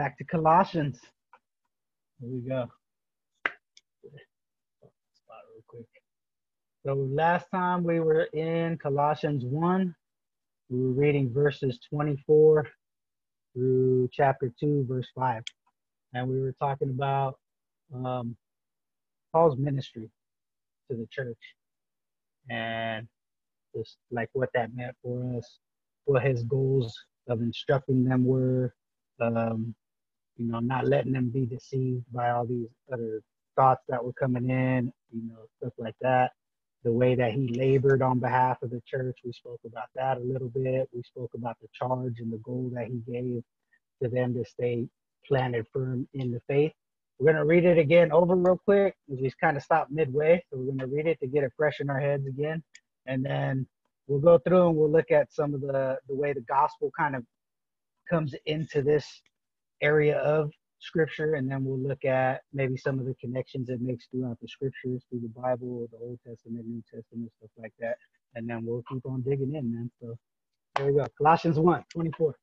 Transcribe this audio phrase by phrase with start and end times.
[0.00, 0.98] back to Colossians.
[2.22, 2.64] Here we go.
[5.12, 5.84] Spot real quick.
[6.86, 9.94] So last time we were in Colossians 1,
[10.70, 12.66] we were reading verses 24
[13.52, 15.42] through chapter 2, verse 5.
[16.14, 17.38] And we were talking about
[17.94, 18.34] um,
[19.34, 20.08] Paul's ministry
[20.90, 21.36] to the church
[22.48, 23.06] and
[23.76, 25.58] just like what that meant for us,
[26.06, 28.74] what his goals of instructing them were,
[29.20, 29.74] um,
[30.40, 33.20] you know, not letting them be deceived by all these other
[33.56, 36.30] thoughts that were coming in, you know, stuff like that.
[36.82, 40.20] The way that he labored on behalf of the church, we spoke about that a
[40.20, 40.88] little bit.
[40.94, 43.42] We spoke about the charge and the goal that he gave
[44.02, 44.88] to them to stay
[45.26, 46.72] planted firm in the faith.
[47.18, 48.94] We're going to read it again over real quick.
[49.08, 51.52] We just kind of stopped midway, so we're going to read it to get it
[51.54, 52.62] fresh in our heads again.
[53.04, 53.66] And then
[54.06, 57.14] we'll go through and we'll look at some of the, the way the gospel kind
[57.14, 57.24] of
[58.08, 59.20] comes into this
[59.82, 61.34] area of scripture.
[61.34, 65.04] And then we'll look at maybe some of the connections it makes throughout the scriptures,
[65.08, 67.96] through the Bible, the Old Testament, New Testament, stuff like that.
[68.34, 69.90] And then we'll keep on digging in, man.
[70.00, 70.16] So
[70.76, 71.06] there we go.
[71.18, 72.34] Colossians 1 24.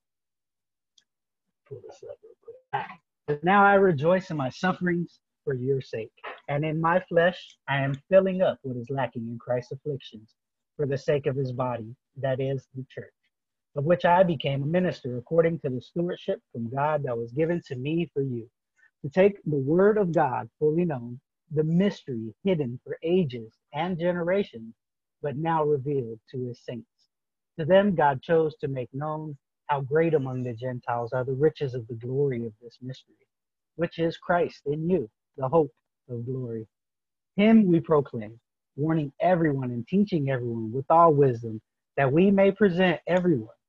[1.67, 3.43] Pull this up real quick.
[3.43, 6.11] Now I rejoice in my sufferings for your sake.
[6.49, 10.35] And in my flesh, I am filling up what is lacking in Christ's afflictions
[10.75, 13.11] for the sake of his body, that is, the church,
[13.77, 17.61] of which I became a minister according to the stewardship from God that was given
[17.67, 18.49] to me for you,
[19.03, 21.19] to take the word of God fully known,
[21.53, 24.75] the mystery hidden for ages and generations,
[25.23, 26.89] but now revealed to his saints.
[27.59, 31.75] To them, God chose to make known how great among the Gentiles are the riches
[31.75, 33.15] of the glory of this mystery,
[33.77, 35.71] which is Christ in you, the hope
[36.09, 36.67] of glory.
[37.37, 38.39] Him we proclaim,
[38.77, 41.61] warning everyone and teaching everyone with all wisdom,
[41.97, 43.49] that we may present everyone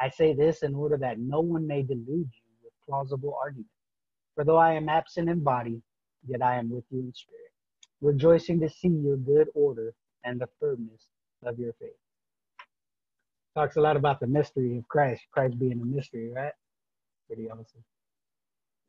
[0.00, 3.68] I say this in order that no one may delude you with plausible argument.
[4.34, 5.82] For though I am absent in body,
[6.26, 7.52] yet I am with you in spirit,
[8.00, 9.94] rejoicing to see your good order
[10.24, 11.06] and the firmness
[11.44, 11.90] of your faith
[13.54, 16.52] talks a lot about the mystery of Christ, Christ being a mystery, right?
[17.26, 17.84] Pretty awesome.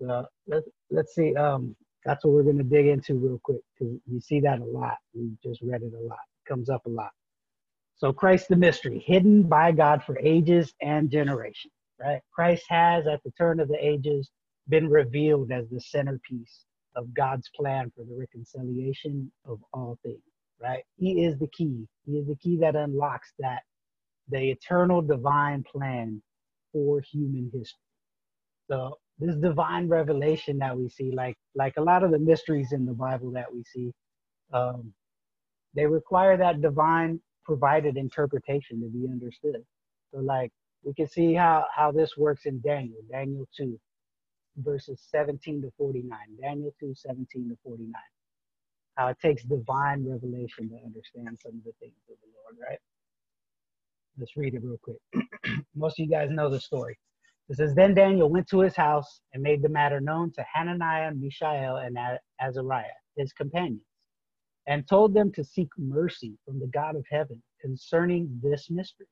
[0.01, 1.35] So let's let's see.
[1.35, 4.97] Um, that's what we're gonna dig into real quick because you see that a lot.
[5.13, 6.19] We just read it a lot.
[6.45, 7.11] It comes up a lot.
[8.01, 12.19] So Christ the mystery, hidden by God for ages and generations, right?
[12.33, 14.31] Christ has at the turn of the ages
[14.69, 20.23] been revealed as the centerpiece of God's plan for the reconciliation of all things,
[20.59, 20.83] right?
[20.97, 21.87] He is the key.
[22.07, 23.61] He is the key that unlocks that
[24.29, 26.23] the eternal divine plan
[26.73, 27.83] for human history.
[28.67, 32.83] So this divine revelation that we see, like like a lot of the mysteries in
[32.83, 33.93] the Bible that we see,
[34.51, 34.91] um,
[35.75, 39.63] they require that divine provided interpretation to be understood.
[40.13, 40.51] So like
[40.83, 43.79] we can see how how this works in Daniel, Daniel 2,
[44.57, 46.09] verses 17 to 49.
[46.41, 47.91] Daniel 2, 17 to 49.
[48.95, 52.79] How it takes divine revelation to understand some of the things of the Lord, right?
[54.17, 54.97] Let's read it real quick.
[55.75, 56.97] Most of you guys know the story.
[57.49, 61.11] It says, Then Daniel went to his house and made the matter known to Hananiah,
[61.13, 61.97] Mishael, and
[62.39, 62.85] Azariah,
[63.17, 63.81] his companions,
[64.67, 69.07] and told them to seek mercy from the God of heaven concerning this mystery,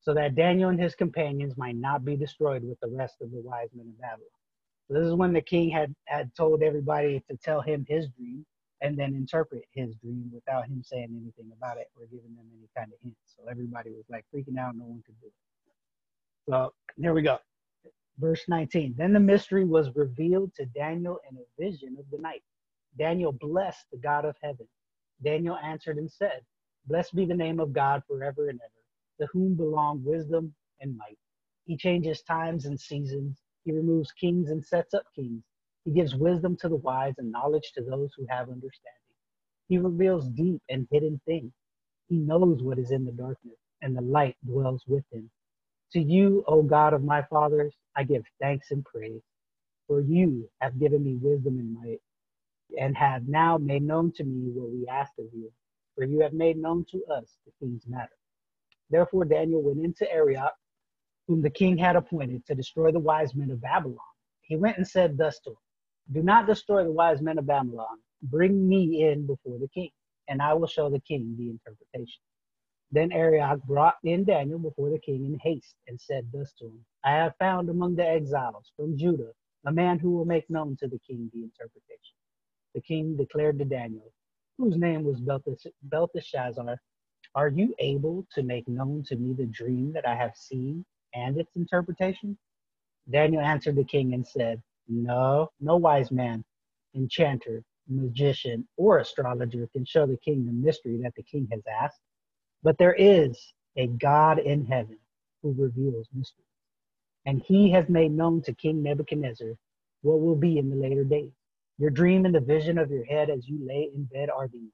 [0.00, 3.40] so that Daniel and his companions might not be destroyed with the rest of the
[3.40, 4.28] wise men of Babylon.
[4.88, 8.46] So this is when the king had, had told everybody to tell him his dream
[8.82, 12.68] and then interpret his dream without him saying anything about it or giving them any
[12.76, 13.16] kind of hint.
[13.24, 15.32] So everybody was like freaking out, no one could do it.
[16.48, 17.38] So here we go.
[18.18, 18.94] Verse 19.
[18.96, 22.42] Then the mystery was revealed to Daniel in a vision of the night.
[22.98, 24.68] Daniel blessed the God of heaven.
[25.24, 26.40] Daniel answered and said,
[26.86, 28.82] Blessed be the name of God forever and ever,
[29.22, 31.18] to whom belong wisdom and might.
[31.66, 33.38] He changes times and seasons.
[33.64, 35.42] He removes kings and sets up kings.
[35.84, 38.94] He gives wisdom to the wise and knowledge to those who have understanding.
[39.68, 41.52] He reveals deep and hidden things.
[42.08, 45.30] He knows what is in the darkness, and the light dwells with him.
[45.92, 49.22] To you, O God of my fathers, I give thanks and praise,
[49.88, 52.00] for you have given me wisdom and might,
[52.80, 55.52] and have now made known to me what we asked of you,
[55.94, 58.16] for you have made known to us the king's matter.
[58.90, 60.54] Therefore Daniel went into Arioch,
[61.28, 63.98] whom the king had appointed to destroy the wise men of Babylon
[64.46, 65.56] he went and said thus to him,
[66.12, 68.00] Do not destroy the wise men of Babylon.
[68.22, 69.90] Bring me in before the king,
[70.28, 72.22] and I will show the king the interpretation.
[72.92, 76.86] Then Arioch brought in Daniel before the king in haste and said thus to him,
[77.04, 79.32] I have found among the exiles from Judah
[79.66, 82.15] a man who will make known to the king the interpretation.
[82.76, 84.12] The king declared to Daniel,
[84.58, 85.18] whose name was
[85.82, 86.78] Belteshazzar,
[87.34, 90.84] Are you able to make known to me the dream that I have seen
[91.14, 92.36] and its interpretation?
[93.08, 96.44] Daniel answered the king and said, No, no wise man,
[96.94, 102.02] enchanter, magician, or astrologer can show the king the mystery that the king has asked.
[102.62, 104.98] But there is a God in heaven
[105.42, 106.44] who reveals mysteries.
[107.24, 109.54] And he has made known to King Nebuchadnezzar
[110.02, 111.32] what will be in the later days.
[111.78, 114.72] Your dream and the vision of your head as you lay in bed are these.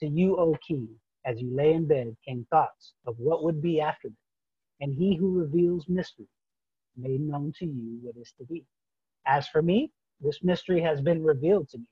[0.00, 0.88] To you, O king,
[1.24, 4.16] as you lay in bed, came thoughts of what would be after them.
[4.80, 6.28] And he who reveals mystery
[6.96, 8.64] made known to you what is to be.
[9.26, 9.90] As for me,
[10.20, 11.86] this mystery has been revealed to me,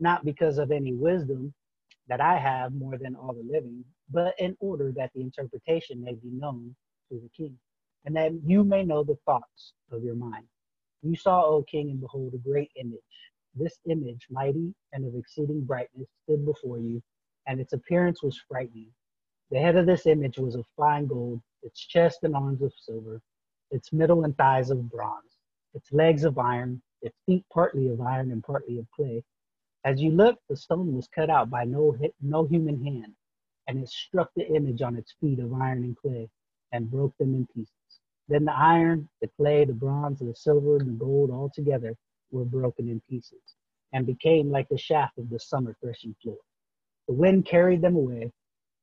[0.00, 1.54] not because of any wisdom
[2.08, 6.14] that I have more than all the living, but in order that the interpretation may
[6.14, 6.74] be known
[7.10, 7.56] to the king,
[8.04, 10.46] and that you may know the thoughts of your mind.
[11.02, 13.00] You saw, O king, and behold, a great image.
[13.54, 17.02] This image, mighty and of exceeding brightness, stood before you,
[17.46, 18.90] and its appearance was frightening.
[19.50, 23.20] The head of this image was of fine gold, its chest and arms of silver,
[23.70, 25.36] its middle and thighs of bronze,
[25.74, 29.22] its legs of iron, its feet partly of iron and partly of clay.
[29.84, 33.14] As you looked, the stone was cut out by no, no human hand,
[33.68, 36.30] and it struck the image on its feet of iron and clay
[36.72, 38.00] and broke them in pieces.
[38.28, 41.94] Then the iron, the clay, the bronze, the silver, and the gold all together
[42.32, 43.56] were broken in pieces
[43.92, 46.38] and became like the shaft of the summer threshing floor.
[47.08, 48.32] The wind carried them away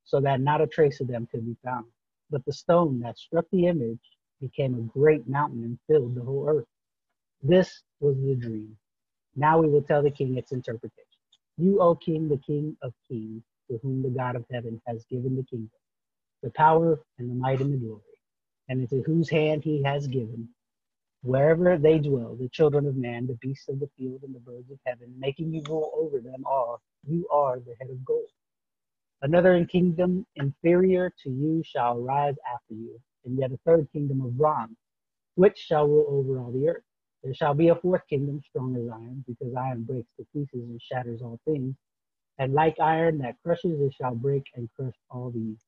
[0.06, 1.86] so that not a trace of them could be found.
[2.30, 4.00] But the stone that struck the image
[4.42, 6.68] became a great mountain and filled the whole earth.
[7.44, 8.78] This was the dream.
[9.36, 11.06] Now we will tell the king its interpretation.
[11.58, 15.36] You, O king, the king of kings, to whom the God of heaven has given
[15.36, 15.72] the kingdom,
[16.44, 18.02] the power and the might and the glory,
[18.70, 20.50] and into whose hand he has given,
[21.22, 24.72] wherever they dwell, the children of man, the beasts of the field, and the birds
[24.72, 26.82] of heaven, making you rule over them all.
[27.08, 28.30] You are the head of gold.
[29.22, 34.38] Another kingdom inferior to you shall rise after you, and yet a third kingdom of
[34.38, 34.78] bronze,
[35.36, 36.84] which shall rule over all the earth.
[37.24, 40.82] There shall be a fourth kingdom strong as iron, because iron breaks to pieces and
[40.82, 41.76] shatters all things.
[42.38, 45.60] And like iron that crushes, it shall break and crush all these.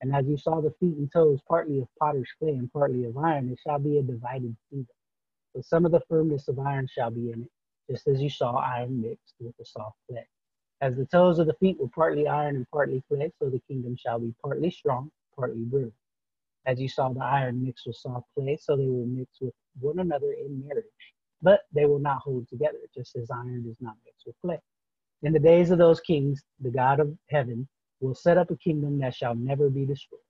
[0.00, 3.16] And as you saw the feet and toes, partly of potter's clay and partly of
[3.16, 4.94] iron, it shall be a divided kingdom.
[5.54, 7.50] But some of the firmness of iron shall be in it,
[7.90, 10.26] just as you saw iron mixed with the soft clay.
[10.80, 13.96] As the toes of the feet were partly iron and partly clay, so the kingdom
[13.96, 15.92] shall be partly strong, partly brittle.
[16.66, 19.98] As you saw the iron mixed with soft clay, so they will mix with one
[19.98, 20.84] another in marriage.
[21.42, 24.60] But they will not hold together, just as iron does not mix with clay.
[25.22, 27.66] In the days of those kings, the God of heaven
[28.00, 30.20] will set up a kingdom that shall never be destroyed,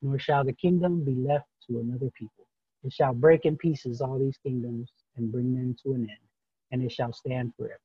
[0.00, 2.46] nor shall the kingdom be left to another people.
[2.84, 6.28] It shall break in pieces all these kingdoms and bring them to an end,
[6.70, 7.80] and it shall stand forever.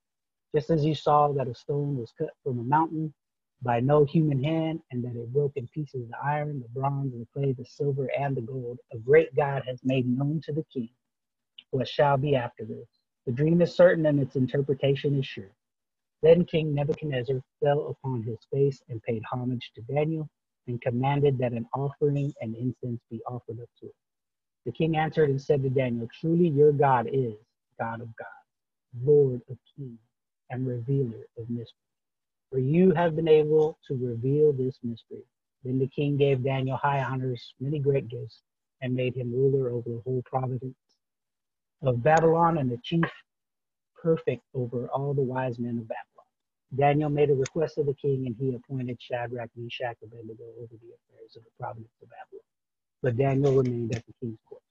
[0.55, 3.13] Just as you saw that a stone was cut from a mountain
[3.61, 7.27] by no human hand, and that it broke in pieces the iron, the bronze, the
[7.33, 10.89] clay, the silver, and the gold, a great God has made known to the king
[11.71, 12.87] what shall be after this.
[13.25, 15.51] The dream is certain and its interpretation is sure.
[16.23, 20.27] Then King Nebuchadnezzar fell upon his face and paid homage to Daniel
[20.67, 23.93] and commanded that an offering and incense be offered up to him.
[24.65, 27.35] The king answered and said to Daniel, Truly your God is
[27.79, 29.99] God of gods, Lord of kings,
[30.49, 31.73] and revealer of mysteries.
[32.51, 35.23] For you have been able to reveal this mystery.
[35.63, 38.41] Then the king gave Daniel high honors, many great gifts,
[38.81, 40.63] and made him ruler over the whole province
[41.81, 43.05] of Babylon and the chief
[44.01, 46.25] perfect over all the wise men of Babylon.
[46.75, 50.73] Daniel made a request of the king, and he appointed Shadrach, Meshach, and Abednego over
[50.73, 52.43] the affairs of the province of Babylon.
[53.01, 54.63] But Daniel remained at the king's courts.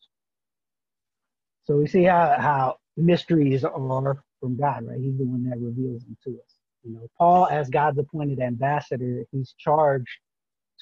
[1.64, 5.00] So we see how, how mysteries are from God, right?
[5.00, 6.54] He's the one that reveals them to us.
[6.84, 10.18] You know, Paul, as God's appointed ambassador, he's charged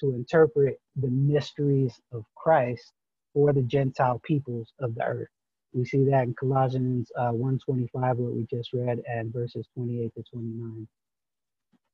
[0.00, 2.92] to interpret the mysteries of Christ
[3.32, 5.28] for the Gentile peoples of the earth.
[5.74, 10.22] We see that in Colossians uh, 1.25, what we just read, and verses 28 to
[10.32, 10.88] 29.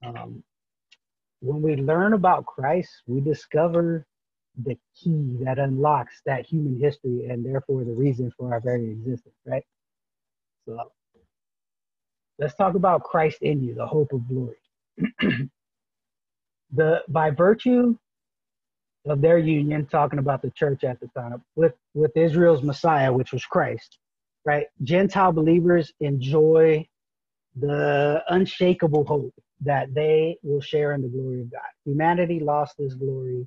[0.05, 0.45] Um,
[1.41, 4.07] when we learn about Christ, we discover
[4.65, 9.35] the key that unlocks that human history and therefore the reason for our very existence,
[9.47, 9.65] right?
[10.67, 10.79] So
[12.39, 14.59] let's talk about Christ in you, the hope of glory.
[16.73, 17.97] the by virtue
[19.07, 23.33] of their union, talking about the church at the time, with, with Israel's Messiah, which
[23.33, 23.99] was Christ,
[24.45, 24.67] right?
[24.83, 26.87] Gentile believers enjoy
[27.57, 31.61] the unshakable hope that they will share in the glory of God.
[31.85, 33.47] Humanity lost this glory,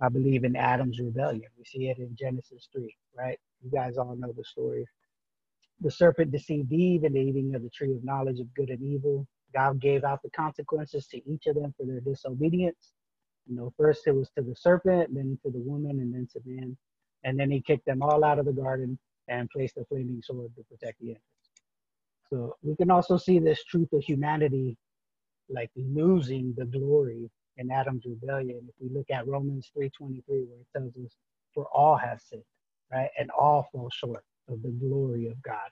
[0.00, 1.48] I believe, in Adam's rebellion.
[1.58, 3.38] We see it in Genesis 3, right?
[3.62, 4.86] You guys all know the story.
[5.80, 8.82] The serpent deceived Eve in the eating of the tree of knowledge of good and
[8.82, 9.26] evil.
[9.54, 12.92] God gave out the consequences to each of them for their disobedience.
[13.46, 16.40] You know, first it was to the serpent, then to the woman, and then to
[16.44, 16.76] man.
[17.24, 20.52] And then he kicked them all out of the garden and placed a flaming sword
[20.56, 21.26] to protect the entrance.
[22.30, 24.76] So we can also see this truth of humanity
[25.48, 28.66] like losing the glory in Adam's rebellion.
[28.68, 31.16] If we look at Romans 3:23, where it tells us,
[31.54, 32.44] "For all have sinned,
[32.90, 35.70] right, and all fall short of the glory of God."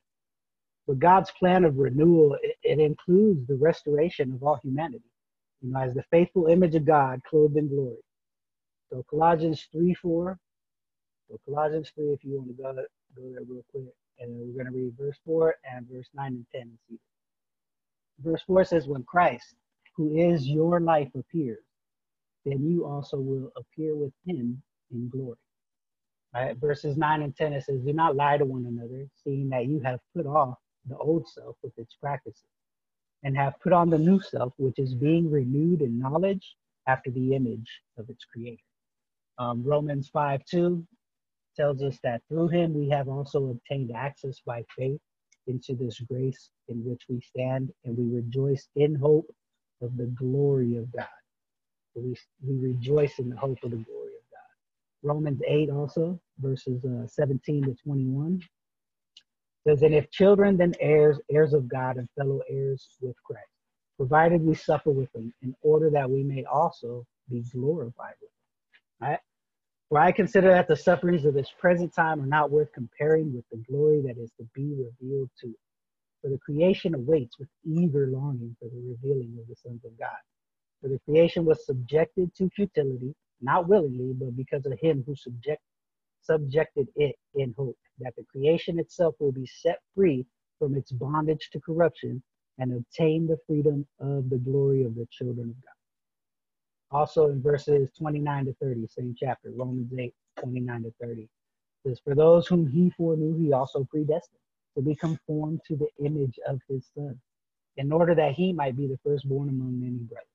[0.87, 5.11] But God's plan of renewal it, it includes the restoration of all humanity,
[5.63, 7.99] you know, as the faithful image of God clothed in glory.
[8.91, 10.39] So Colossians 3 4.
[11.29, 12.75] So Colossians 3, if you want to go,
[13.17, 13.85] go there real quick.
[14.19, 16.99] And we're going to read verse 4 and verse 9 and 10 and see.
[18.23, 19.55] Verse 4 says, When Christ,
[19.97, 21.65] who is your life, appears,
[22.45, 24.63] then you also will appear with him
[24.93, 25.37] in glory.
[26.35, 26.57] Right?
[26.57, 29.81] Verses 9 and 10 it says, Do not lie to one another, seeing that you
[29.81, 32.43] have put off the old self with its practices,
[33.23, 37.35] and have put on the new self, which is being renewed in knowledge after the
[37.35, 38.63] image of its creator.
[39.39, 40.87] Um, Romans 5 2
[41.57, 45.01] tells us that through him we have also obtained access by faith
[45.47, 49.29] into this grace in which we stand, and we rejoice in hope
[49.83, 51.07] of the glory of God.
[51.95, 55.09] We, we rejoice in the hope of the glory of God.
[55.15, 58.43] Romans 8 also, verses uh, 17 to 21
[59.67, 63.47] says, And if children, then heirs, heirs of God and fellow heirs with Christ,
[63.97, 69.09] provided we suffer with him, in order that we may also be glorified with him.
[69.09, 69.21] Right?
[69.89, 73.45] For I consider that the sufferings of this present time are not worth comparing with
[73.51, 75.55] the glory that is to be revealed to us.
[76.23, 80.11] For the creation awaits with eager longing for the revealing of the sons of God.
[80.81, 85.61] For the creation was subjected to futility, not willingly, but because of him who subject,
[86.23, 90.27] subjected it in hope, that the creation itself will be set free
[90.59, 92.23] from its bondage to corruption
[92.59, 96.99] and obtain the freedom of the glory of the children of God.
[96.99, 101.29] Also in verses 29 to 30, same chapter, Romans 8, 29 to 30.
[101.87, 104.41] says, For those whom he foreknew, he also predestined
[104.77, 107.19] to be conformed to the image of his son,
[107.77, 110.27] in order that he might be the firstborn among many brothers.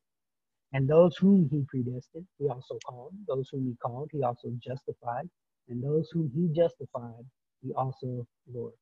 [0.74, 3.13] And those whom he predestined, he also called.
[3.27, 5.30] Those whom he called, he also justified.
[5.69, 7.25] And those whom he justified,
[7.62, 8.79] he also glorified.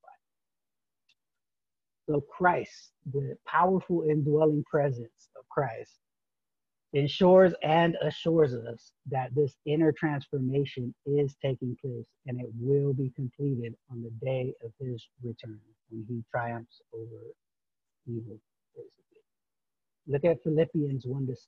[2.10, 6.00] So Christ, the powerful indwelling presence of Christ,
[6.92, 13.12] ensures and assures us that this inner transformation is taking place and it will be
[13.16, 15.60] completed on the day of his return
[15.90, 17.34] when he triumphs over
[18.08, 18.40] evil,
[18.76, 19.24] basically.
[20.08, 21.48] Look at Philippians 1 to 6.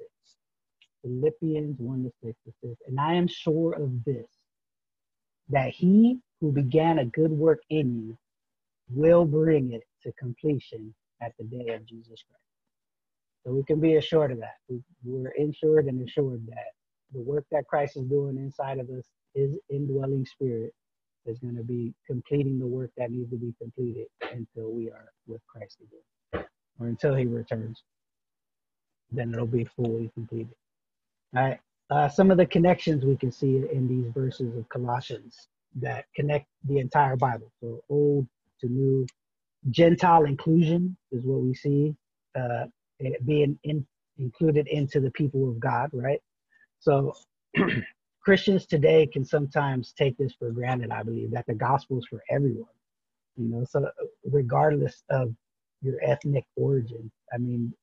[1.04, 4.25] Philippians 1 to 6 it says, And I am sure of this,
[5.50, 8.18] that he who began a good work in you
[8.90, 12.44] will bring it to completion at the day of Jesus Christ.
[13.46, 14.56] So we can be assured of that.
[14.70, 16.74] We, we're insured and assured that
[17.14, 20.74] the work that Christ is doing inside of us, his indwelling spirit,
[21.25, 25.12] is going to be completing the work that needs to be completed until we are
[25.28, 26.46] with Christ again,
[26.80, 27.84] or until he returns.
[29.12, 30.56] Then it'll be fully completed.
[31.36, 31.60] All right.
[31.89, 36.48] Uh, some of the connections we can see in these verses of Colossians that connect
[36.68, 37.51] the entire Bible.
[37.62, 38.27] So old
[38.62, 39.06] to new.
[39.70, 41.96] Gentile inclusion is what we see.
[42.36, 42.65] Uh,
[43.25, 43.86] being in,
[44.18, 46.22] included into the people of God, right?
[46.80, 47.13] So
[48.22, 52.24] Christians today can sometimes take this for granted, I believe, that the gospel is for
[52.30, 52.70] everyone.
[53.38, 53.89] You know, so
[54.24, 55.34] regardless of
[55.82, 57.74] your ethnic origin, I mean,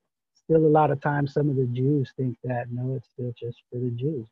[0.53, 3.63] still a lot of times some of the Jews think that no, it's still just
[3.71, 4.27] for the Jews,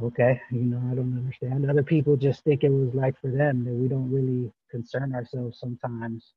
[0.00, 0.40] okay.
[0.50, 1.68] You know, I don't understand.
[1.68, 5.58] Other people just think it was like for them that we don't really concern ourselves
[5.60, 6.32] sometimes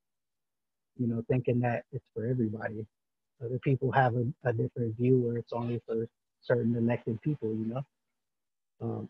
[0.97, 2.85] you know, thinking that it's for everybody.
[3.43, 6.07] Other people have a, a different view where it's only for
[6.41, 7.81] certain elected people, you know.
[8.81, 9.09] Um,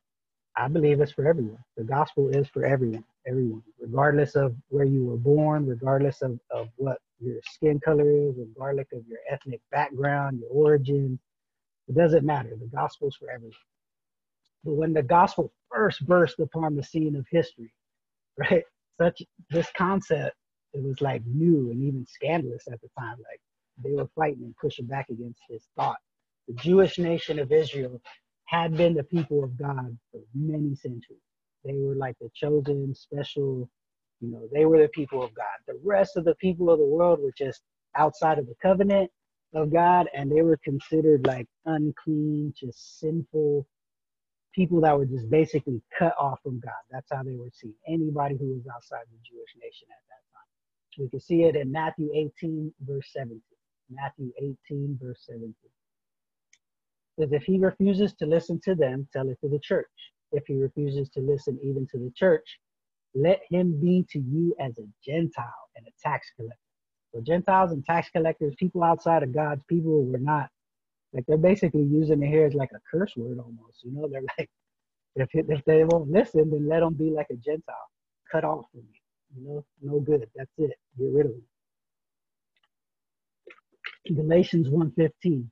[0.58, 1.64] I believe it's for everyone.
[1.78, 6.70] The gospel is for everyone, everyone, regardless of where you were born, regardless of, of
[6.78, 11.20] what your skin color is, regardless of your ethnic background, your origin.
[11.88, 12.52] It doesn't matter.
[12.60, 13.54] The gospel is for everyone.
[14.64, 17.74] But when the gospel first burst upon the scene of history,
[18.38, 18.64] right,
[19.00, 20.36] such this concept
[20.74, 23.18] it was like new and even scandalous at the time.
[23.18, 23.40] Like
[23.84, 25.98] they were fighting and pushing back against this thought.
[26.48, 28.02] The Jewish nation of Israel
[28.46, 31.22] had been the people of God for many centuries.
[31.66, 33.70] They were like the chosen, special
[34.22, 35.46] You know, they were the people of God.
[35.68, 37.62] The rest of the people of the world were just
[37.96, 39.12] outside of the covenant
[39.56, 43.68] of God, and they were considered like unclean, just sinful
[44.54, 46.74] people that were just basically cut off from God.
[46.92, 47.76] That's how they were seen.
[47.88, 51.04] Anybody who was outside the Jewish nation at that time.
[51.06, 53.42] We can see it in Matthew 18, verse 17.
[53.92, 55.54] Matthew 18, verse 17.
[57.20, 59.88] Says, if he refuses to listen to them, tell it to the church.
[60.32, 62.60] If he refuses to listen even to the church,
[63.14, 66.58] let him be to you as a Gentile and a tax collector.
[67.14, 70.50] So Gentiles and tax collectors, people outside of God's people, were not
[71.14, 73.84] like they're basically using it here as like a curse word almost.
[73.84, 74.50] You know, they're like,
[75.16, 77.90] if if they won't listen, then let them be like a Gentile,
[78.32, 79.42] cut off from you.
[79.42, 80.28] You know, no good.
[80.36, 80.72] That's it.
[80.98, 81.44] Get rid of them.
[84.16, 85.50] Galatians 1:15.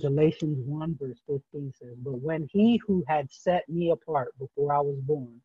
[0.00, 4.80] Galatians 1 verse 15 says, But when he who had set me apart before I
[4.80, 5.40] was born,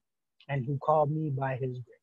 [0.49, 1.97] and who called me by his grace.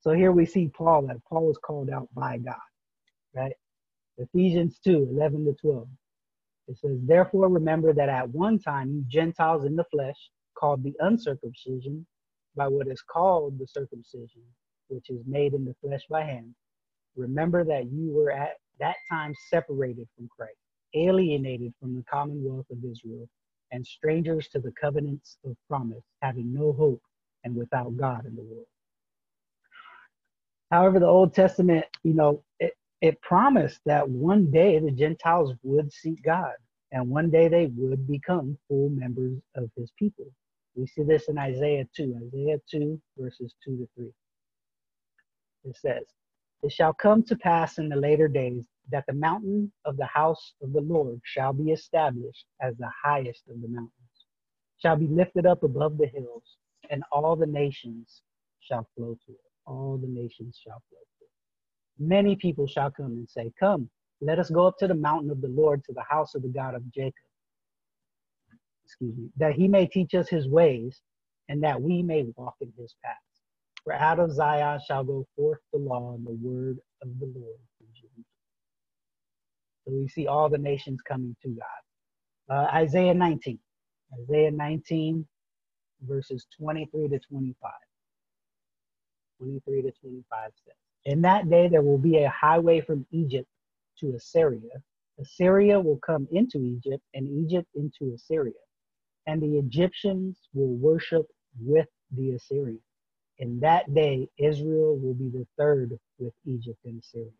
[0.00, 2.56] So here we see Paul that Paul was called out by God,
[3.34, 3.52] right?
[4.18, 5.88] Ephesians 2 11 to 12.
[6.68, 10.16] It says, Therefore remember that at one time you Gentiles in the flesh,
[10.54, 12.06] called the uncircumcision,
[12.56, 14.42] by what is called the circumcision,
[14.88, 16.54] which is made in the flesh by hand.
[17.16, 20.58] Remember that you were at that time separated from Christ,
[20.94, 23.28] alienated from the commonwealth of Israel,
[23.72, 27.02] and strangers to the covenants of promise, having no hope
[27.44, 28.66] and without God in the world.
[30.70, 35.92] However, the Old Testament, you know, it, it promised that one day the Gentiles would
[35.92, 36.54] seek God
[36.92, 40.26] and one day they would become full members of his people.
[40.74, 44.12] We see this in Isaiah 2, Isaiah 2, verses 2 to 3.
[45.64, 46.04] It says,
[46.62, 50.54] It shall come to pass in the later days that the mountain of the house
[50.62, 53.92] of the Lord shall be established as the highest of the mountains,
[54.78, 56.44] shall be lifted up above the hills,
[56.90, 58.22] and all the nations
[58.60, 59.40] shall flow to it.
[59.66, 61.24] All the nations shall flow to
[61.84, 62.06] it.
[62.08, 63.90] Many people shall come and say, Come,
[64.20, 66.48] let us go up to the mountain of the Lord, to the house of the
[66.48, 67.14] God of Jacob.
[68.84, 71.02] Excuse me, that he may teach us his ways,
[71.48, 73.18] and that we may walk in his paths.
[73.88, 77.56] For out of Zion shall go forth the law and the word of the Lord
[79.86, 82.54] So we see all the nations coming to God.
[82.54, 83.58] Uh, Isaiah 19.
[84.22, 85.26] Isaiah 19,
[86.02, 87.72] verses 23 to 25.
[89.40, 90.74] 23 to 25 says,
[91.06, 93.48] In that day there will be a highway from Egypt
[94.00, 94.60] to Assyria.
[95.18, 98.52] Assyria will come into Egypt, and Egypt into Assyria.
[99.26, 101.26] And the Egyptians will worship
[101.58, 102.82] with the Assyrians.
[103.40, 107.30] In that day, Israel will be the third with Egypt and Assyria.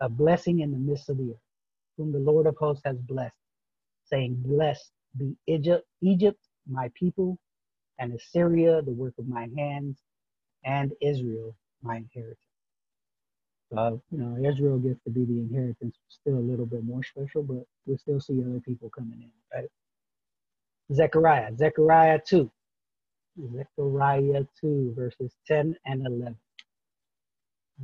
[0.00, 1.38] A blessing in the midst of the earth,
[1.98, 3.36] whom the Lord of hosts has blessed,
[4.06, 7.38] saying, Blessed be Egypt, Egypt, my people,
[7.98, 9.98] and Assyria, the work of my hands,
[10.64, 12.38] and Israel, my inheritance.
[13.76, 17.42] Uh, you know, Israel gets to be the inheritance, still a little bit more special,
[17.42, 19.70] but we still see other people coming in, right?
[20.94, 22.50] Zechariah, Zechariah 2.
[23.54, 26.36] Zechariah 2, verses 10 and 11.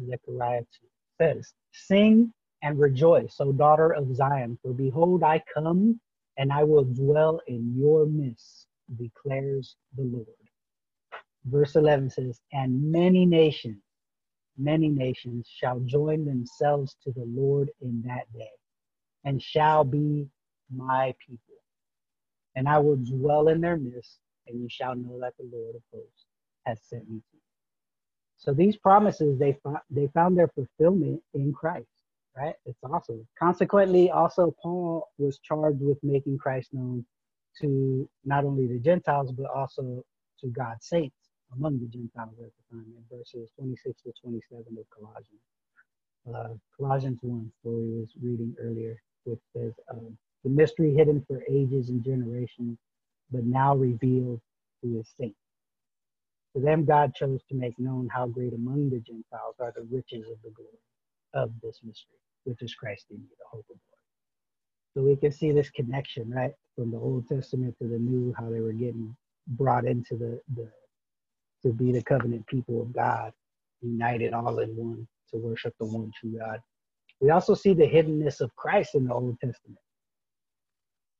[0.08, 0.66] Zechariah 2
[1.20, 6.00] says, Sing and rejoice, O daughter of Zion, for behold, I come
[6.38, 8.66] and I will dwell in your midst,
[8.98, 10.26] declares the Lord.
[11.46, 13.82] Verse 11 says, And many nations,
[14.58, 18.50] many nations shall join themselves to the Lord in that day,
[19.24, 20.28] and shall be
[20.74, 21.40] my people.
[22.56, 25.82] And I will dwell in their midst, and you shall know that the Lord of
[25.92, 26.26] hosts
[26.66, 27.40] has sent me to you.
[28.38, 29.56] So these promises, they,
[29.90, 31.88] they found their fulfillment in Christ,
[32.36, 32.54] right?
[32.64, 33.26] It's awesome.
[33.38, 37.04] Consequently, also, Paul was charged with making Christ known
[37.60, 40.04] to not only the Gentiles, but also
[40.40, 41.16] to God's saints
[41.56, 45.40] among the Gentiles at the time in verses 26 to 27 of Colossians.
[46.28, 51.42] Uh, Colossians 1, where we was reading earlier, which says, um, the mystery hidden for
[51.48, 52.78] ages and generations,
[53.30, 54.40] but now revealed
[54.82, 55.38] to his saints.
[56.56, 60.26] To them, God chose to make known how great among the Gentiles are the riches
[60.30, 60.70] of the glory
[61.34, 63.96] of this mystery, which is Christ in you, the hope of glory.
[64.94, 68.50] So we can see this connection, right, from the Old Testament to the New, how
[68.50, 69.14] they were getting
[69.48, 70.70] brought into the, the
[71.62, 73.32] to be the covenant people of God,
[73.82, 76.60] united all in one to worship the one true God.
[77.20, 79.78] We also see the hiddenness of Christ in the Old Testament.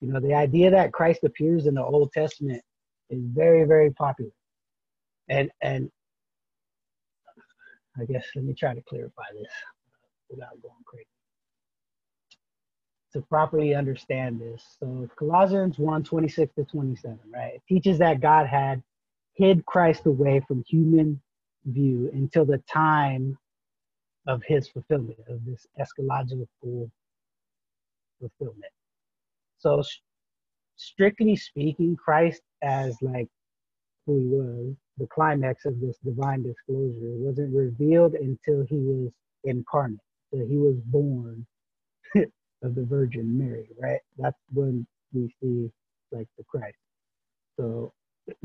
[0.00, 2.62] You know, the idea that Christ appears in the Old Testament
[3.10, 4.30] is very, very popular.
[5.28, 5.90] And and
[7.98, 9.50] I guess let me try to clarify this
[10.30, 11.06] without going crazy.
[13.14, 17.54] To properly understand this, so Colossians 1 26 to 27, right?
[17.54, 18.82] It teaches that God had
[19.34, 21.20] hid Christ away from human
[21.64, 23.38] view until the time
[24.26, 26.90] of his fulfillment, of this eschatological
[28.20, 28.72] fulfillment.
[29.58, 29.82] So,
[30.76, 33.28] strictly speaking, Christ as like
[34.06, 39.12] who he was, the climax of this divine disclosure wasn't revealed until he was
[39.44, 40.00] incarnate,
[40.32, 41.46] until he was born
[42.16, 44.00] of the Virgin Mary, right?
[44.18, 45.70] That's when we see
[46.12, 46.78] like the Christ.
[47.58, 47.92] So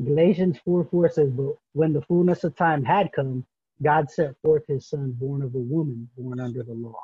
[0.04, 3.46] Galatians 4 4 says, But when the fullness of time had come,
[3.82, 7.00] God sent forth his son, born of a woman, born under the law.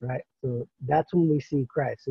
[0.00, 0.22] Right?
[0.44, 2.08] So that's when we see Christ.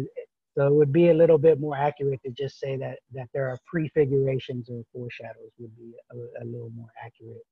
[0.58, 3.50] So it would be a little bit more accurate to just say that that there
[3.50, 7.46] are prefigurations or foreshadows would be a, a little more accurate.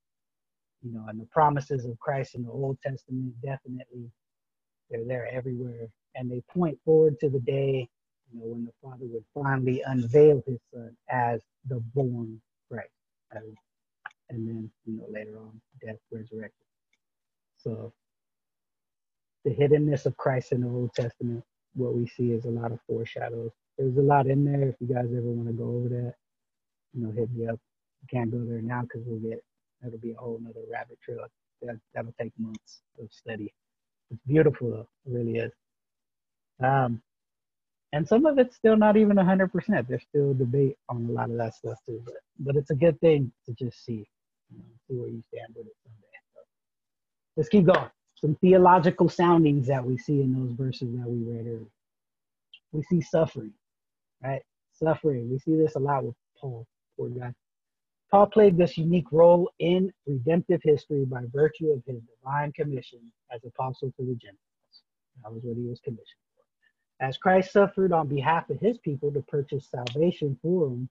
[0.83, 4.11] You know, and the promises of Christ in the Old Testament definitely
[4.89, 7.89] they're there everywhere, and they point forward to the day
[8.33, 12.89] you know, when the Father would finally unveil his Son as the born Christ.
[14.29, 16.65] And then, you know, later on, death, resurrection.
[17.57, 17.93] So
[19.43, 21.43] the hiddenness of Christ in the Old Testament,
[21.75, 23.51] what we see is a lot of foreshadows.
[23.77, 24.69] There's a lot in there.
[24.69, 26.15] If you guys ever want to go over that,
[26.93, 27.59] you know, hit me up.
[28.01, 29.43] You can't go there now because we'll get,
[29.81, 31.25] that'll be a whole nother rabbit trail.
[31.61, 33.53] That, that'll take months of study.
[34.09, 35.51] It's beautiful though, it really is.
[36.63, 37.01] Um,
[37.93, 39.87] and some of it's still not even 100%.
[39.87, 42.01] There's still debate on a lot of that stuff too.
[42.05, 44.07] But, but it's a good thing to just see,
[44.49, 46.07] you know, see where you stand with it someday.
[46.33, 46.41] So
[47.37, 47.89] let's keep going.
[48.21, 51.67] Some theological soundings that we see in those verses that we read earlier.
[52.71, 53.53] We see suffering,
[54.23, 54.41] right?
[54.73, 55.31] Suffering.
[55.31, 57.33] We see this a lot with Paul, poor guy.
[58.11, 62.99] Paul played this unique role in redemptive history by virtue of his divine commission
[63.33, 64.37] as apostle to the Gentiles.
[65.23, 66.05] That was what he was commissioned
[66.35, 67.05] for.
[67.05, 70.89] as Christ suffered on behalf of his people to purchase salvation for them,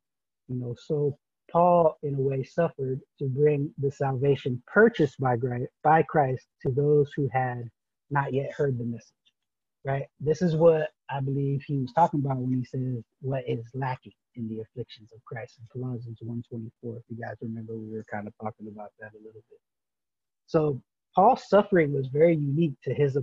[0.49, 1.17] you know, so
[1.51, 5.37] Paul, in a way, suffered to bring the salvation purchased by,
[5.83, 7.69] by Christ to those who had
[8.11, 9.13] not yet heard the message,
[9.85, 10.07] right?
[10.21, 14.13] This is what I believe he was talking about when he says what is lacking
[14.37, 16.97] in the afflictions of Christ in Colossians 1.24.
[16.97, 19.61] If you guys remember, we were kind of talking about that a little bit.
[20.47, 20.81] So
[21.15, 23.17] Paul's suffering was very unique to his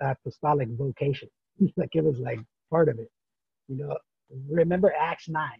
[0.00, 1.28] apostolic vocation.
[1.76, 2.40] like it was like
[2.70, 3.10] part of it.
[3.68, 3.96] You know,
[4.50, 5.50] remember Acts 9.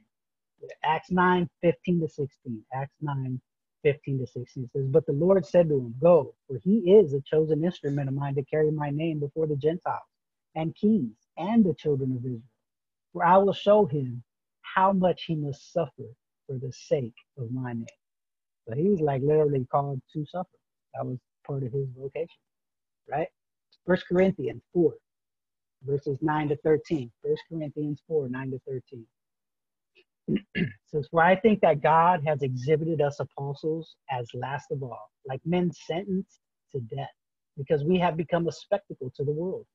[0.85, 2.62] Acts 9, 15 to 16.
[2.75, 3.40] Acts 9,
[3.83, 7.20] 15 to 16 says, But the Lord said to him, Go, for he is a
[7.22, 10.01] chosen instrument of mine to carry my name before the Gentiles
[10.55, 12.42] and kings and the children of Israel.
[13.12, 14.22] For I will show him
[14.62, 16.07] how much he must suffer
[16.46, 17.87] for the sake of my name.
[18.68, 20.48] So he was like literally called to suffer.
[20.94, 22.29] That was part of his vocation,
[23.11, 23.29] right?
[23.87, 24.94] First Corinthians 4,
[25.85, 27.11] verses 9 to 13.
[27.22, 29.07] 1 Corinthians 4, 9 to 13.
[30.87, 35.41] Says, For I think that God has exhibited us apostles as last of all, like
[35.45, 36.41] men sentenced
[36.73, 37.11] to death,
[37.57, 39.67] because we have become a spectacle to the world,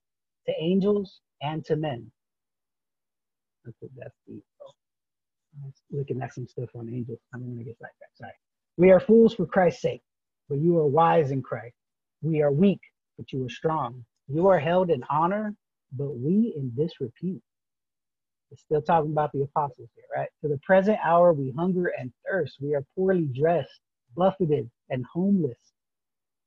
[0.48, 2.12] to angels and to men.
[3.64, 4.44] What that's deep.
[4.62, 7.20] Oh, looking at some stuff on angels.
[7.34, 7.90] I don't want to get that.
[8.16, 8.32] Sorry.
[8.78, 10.02] We are fools for Christ's sake,
[10.50, 11.76] but you are wise in Christ.
[12.22, 12.80] We are weak,
[13.18, 14.06] but you are strong.
[14.28, 15.54] You are held in honor
[15.94, 17.42] but we in disrepute.
[18.52, 20.30] It's still talking about the apostles here, right?
[20.42, 22.58] To the present hour, we hunger and thirst.
[22.62, 23.82] We are poorly dressed,
[24.16, 25.58] buffeted, and homeless.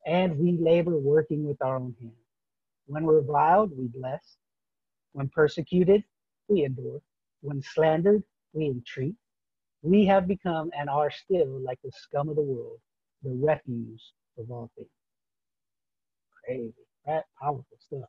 [0.06, 2.14] And we labor working with our own hands.
[2.86, 4.36] When reviled, we bless.
[5.12, 6.02] When persecuted,
[6.48, 7.00] we endure.
[7.42, 9.14] When slandered, we entreat.
[9.82, 12.78] We have become and are still like the scum of the world,
[13.22, 14.88] the refuse of all things.
[16.44, 16.74] Crazy,
[17.06, 17.22] right?
[17.40, 18.08] Powerful stuff.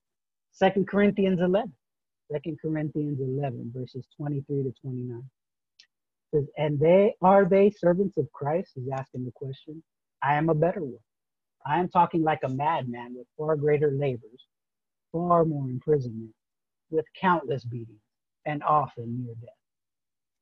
[0.51, 1.73] Second Corinthians 11.
[2.31, 5.23] Second Corinthians 11, verses 23 to 29.
[6.33, 8.71] Says, and they are they servants of Christ?
[8.75, 9.83] He's asking the question.
[10.23, 11.03] I am a better one.
[11.65, 14.45] I am talking like a madman with far greater labors,
[15.11, 16.33] far more imprisonment,
[16.89, 18.01] with countless beatings,
[18.45, 19.49] and often near death.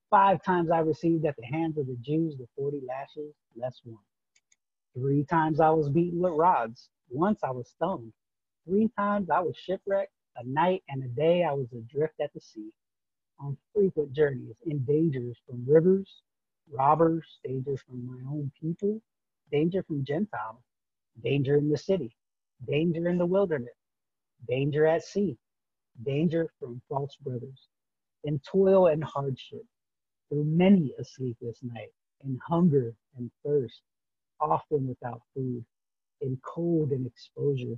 [0.09, 4.03] Five times I received at the hands of the Jews the 40 lashes, less one.
[4.95, 6.89] Three times I was beaten with rods.
[7.09, 8.13] Once I was stoned.
[8.67, 10.11] Three times I was shipwrecked.
[10.39, 12.71] A night and a day I was adrift at the sea,
[13.39, 16.23] on frequent journeys, in dangers from rivers,
[16.71, 19.01] robbers, dangers from my own people,
[19.51, 20.63] danger from Gentiles,
[21.21, 22.15] danger in the city,
[22.65, 23.75] danger in the wilderness,
[24.47, 25.37] danger at sea,
[26.03, 27.67] danger from false brothers,
[28.23, 29.65] in toil and hardship,
[30.29, 31.91] through many a sleepless night,
[32.23, 33.81] in hunger and thirst,
[34.39, 35.65] often without food,
[36.21, 37.77] in cold and exposure,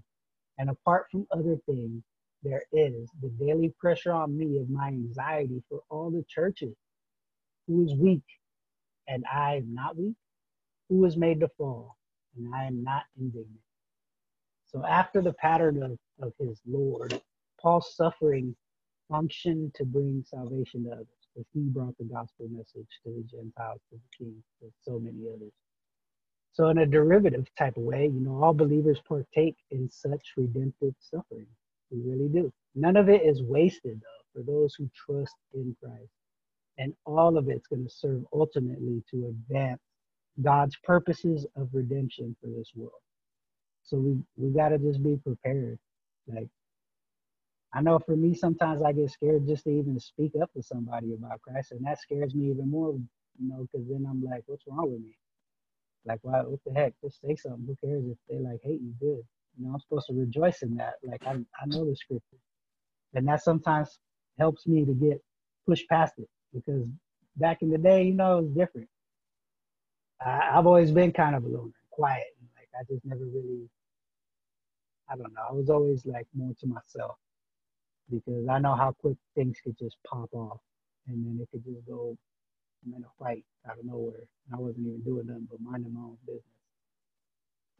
[0.59, 2.03] and apart from other things,
[2.43, 6.75] there is the daily pressure on me of my anxiety for all the churches.
[7.67, 8.23] Who is weak
[9.07, 10.15] and I am not weak?
[10.89, 11.97] Who is made to fall
[12.35, 13.61] and I am not indignant.
[14.65, 17.21] So after the pattern of, of his Lord,
[17.61, 18.55] Paul's suffering
[19.09, 23.81] functioned to bring salvation to others, because he brought the gospel message to the Gentiles,
[23.89, 25.51] to the kings, to so many others.
[26.53, 30.95] So in a derivative type of way, you know, all believers partake in such redemptive
[30.99, 31.47] suffering.
[31.91, 32.51] We really do.
[32.75, 36.11] None of it is wasted though for those who trust in Christ.
[36.77, 39.81] And all of it's going to serve ultimately to advance
[40.41, 42.93] God's purposes of redemption for this world.
[43.83, 45.79] So we we got to just be prepared.
[46.27, 46.49] Like
[47.73, 51.13] I know for me sometimes I get scared just to even speak up to somebody
[51.13, 54.67] about Christ and that scares me even more, you know, cuz then I'm like what's
[54.67, 55.17] wrong with me?
[56.05, 56.93] Like why what the heck?
[57.03, 57.65] Just say something.
[57.67, 59.25] Who cares if they like hate you good?
[59.57, 60.95] You know, I'm supposed to rejoice in that.
[61.03, 62.37] Like I I know the scripture.
[63.13, 63.99] And that sometimes
[64.39, 65.21] helps me to get
[65.67, 66.87] pushed past it because
[67.35, 68.87] back in the day, you know, it was different.
[70.25, 73.69] I, have always been kind of a loner, quiet, like I just never really.
[75.09, 75.41] I don't know.
[75.49, 77.17] I was always like more to myself
[78.09, 80.59] because I know how quick things could just pop off,
[81.07, 82.17] and then it could just go
[82.85, 84.23] in a fight out of nowhere.
[84.47, 86.43] And I wasn't even doing nothing but minding my own business.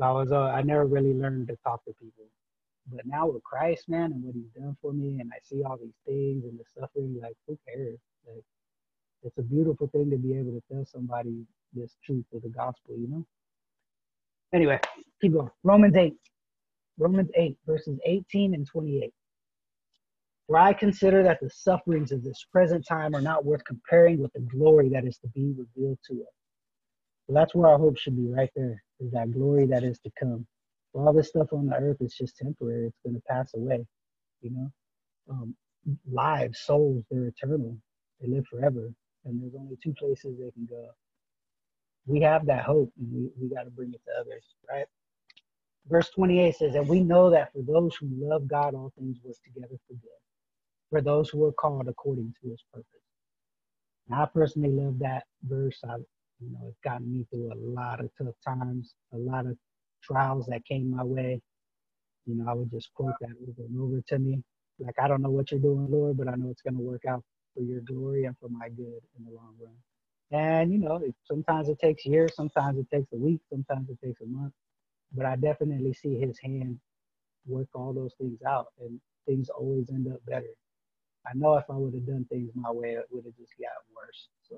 [0.02, 0.32] So I was.
[0.32, 2.26] Uh, I never really learned to talk to people.
[2.92, 5.78] But now with Christ, man, and what He's done for me, and I see all
[5.78, 8.00] these things and the suffering, like who cares?
[8.28, 8.44] Like
[9.22, 12.98] it's a beautiful thing to be able to tell somebody this truth of the gospel,
[12.98, 13.26] you know?
[14.54, 14.80] Anyway,
[15.22, 15.52] keep going.
[15.64, 16.16] Romans 8.
[16.98, 19.14] Romans 8, verses 18 and 28.
[20.48, 24.34] For I consider that the sufferings of this present time are not worth comparing with
[24.34, 26.41] the glory that is to be revealed to us.
[27.32, 30.12] So that's where our hope should be right there, is that glory that is to
[30.20, 30.46] come.
[30.94, 33.86] All this stuff on the earth is just temporary, it's going to pass away,
[34.42, 34.72] you know?
[35.30, 35.56] Um,
[36.12, 37.78] lives, souls, they're eternal,
[38.20, 38.94] they live forever,
[39.26, 40.90] and there's only two places they can go
[42.08, 44.86] we have that hope and we, we got to bring it to others, right?
[45.88, 49.38] Verse 28 says, And we know that for those who love God, all things work
[49.46, 50.22] together for good,
[50.90, 52.88] for those who are called according to his purpose.
[54.10, 55.80] And I personally love that verse.
[55.88, 55.96] I,
[56.42, 59.58] you know, it's gotten me through a lot of tough times, a lot of
[60.04, 61.42] trials that came my way.
[62.26, 64.44] You know, I would just quote that over and over to me.
[64.80, 67.06] Like, I don't know what you're doing, Lord, but I know it's going to work
[67.06, 67.24] out
[67.56, 69.74] for your glory and for my good in the long run.
[70.32, 74.22] And you know, sometimes it takes years, sometimes it takes a week, sometimes it takes
[74.22, 74.54] a month.
[75.14, 76.80] But I definitely see his hand
[77.48, 80.54] work all those things out, and things always end up better.
[81.28, 83.86] I know if I would have done things my way, it would have just gotten
[83.96, 84.30] worse.
[84.50, 84.58] So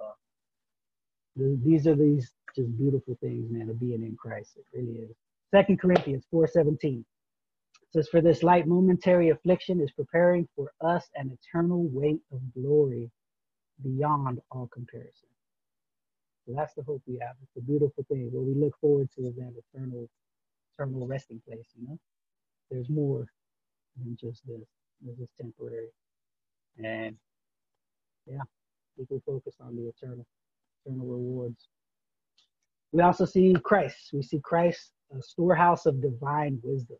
[1.35, 4.57] these are these just beautiful things, man, of being in Christ.
[4.57, 5.15] It really is.
[5.51, 7.05] Second Corinthians 4:17
[7.91, 13.11] says, "For this light momentary affliction is preparing for us an eternal weight of glory
[13.81, 15.29] beyond all comparison."
[16.45, 17.35] So that's the hope we have.
[17.41, 18.31] It's a beautiful thing.
[18.31, 20.09] What we look forward to is that eternal,
[20.73, 21.71] eternal resting place.
[21.75, 21.99] You know,
[22.69, 23.27] there's more
[23.97, 24.67] than just this.
[25.01, 25.91] This is temporary,
[26.77, 27.17] and
[28.25, 28.43] yeah,
[28.97, 30.25] we can focus on the eternal,
[30.85, 31.67] eternal rewards.
[32.91, 34.09] We also see Christ.
[34.13, 36.97] We see Christ, a storehouse of divine wisdom.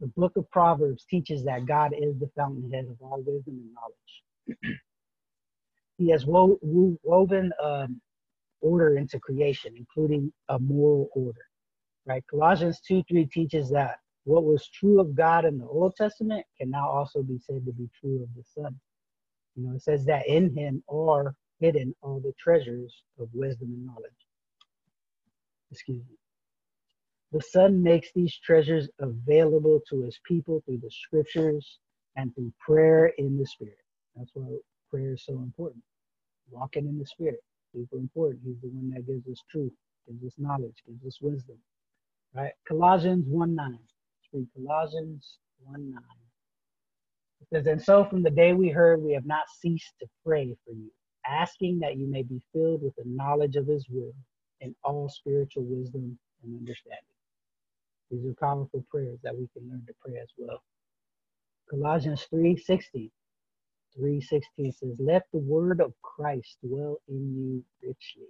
[0.00, 4.80] The book of Proverbs teaches that God is the fountainhead of all wisdom and knowledge.
[5.98, 8.00] he has wo- wo- woven um,
[8.60, 11.46] order into creation, including a moral order.
[12.06, 12.24] Right?
[12.30, 16.70] Colossians 2 3 teaches that what was true of God in the Old Testament can
[16.70, 18.78] now also be said to be true of the Son.
[19.56, 23.86] You know, it says that in him are hidden all the treasures of wisdom and
[23.86, 24.12] knowledge.
[25.70, 26.16] Excuse me.
[27.32, 31.78] The Son makes these treasures available to his people through the scriptures
[32.16, 33.78] and through prayer in the Spirit.
[34.16, 34.46] That's why
[34.90, 35.82] prayer is so important.
[36.50, 37.40] Walking in the Spirit
[37.74, 38.40] super important.
[38.44, 39.72] He's the one that gives us truth,
[40.06, 41.58] gives us knowledge, gives us wisdom.
[42.34, 42.52] Right?
[42.66, 43.70] Colossians 1 9.
[43.72, 43.80] Let's
[44.32, 46.02] read Colossians 1 9.
[47.40, 50.56] It says, And so from the day we heard, we have not ceased to pray
[50.64, 50.90] for you,
[51.28, 54.14] asking that you may be filled with the knowledge of his will
[54.62, 56.98] and all spiritual wisdom and understanding.
[58.10, 60.62] These are powerful prayers that we can learn to pray as well.
[61.70, 63.10] Colossians 3 16.
[63.98, 68.28] 3.16 says, Let the word of Christ dwell in you richly,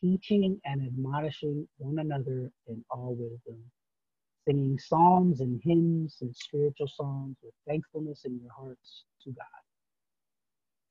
[0.00, 3.62] teaching and admonishing one another in all wisdom,
[4.46, 9.63] singing psalms and hymns and spiritual songs with thankfulness in your hearts to God.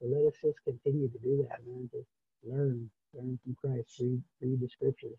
[0.03, 1.89] Let us just continue to do that, man.
[1.93, 2.07] Just
[2.43, 5.17] learn, learn from Christ, read, read the scriptures,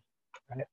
[0.49, 0.65] right?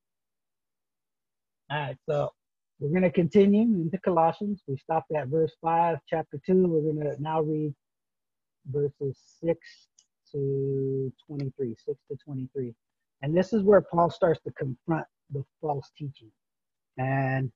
[1.70, 2.32] All right, so
[2.78, 4.62] we're going to continue into Colossians.
[4.66, 6.66] We stopped at verse 5, chapter 2.
[6.66, 7.74] We're going to now read
[8.66, 9.58] verses 6
[10.32, 12.74] to 23, 6 to 23.
[13.22, 16.30] And this is where Paul starts to confront the false teaching.
[16.98, 17.50] And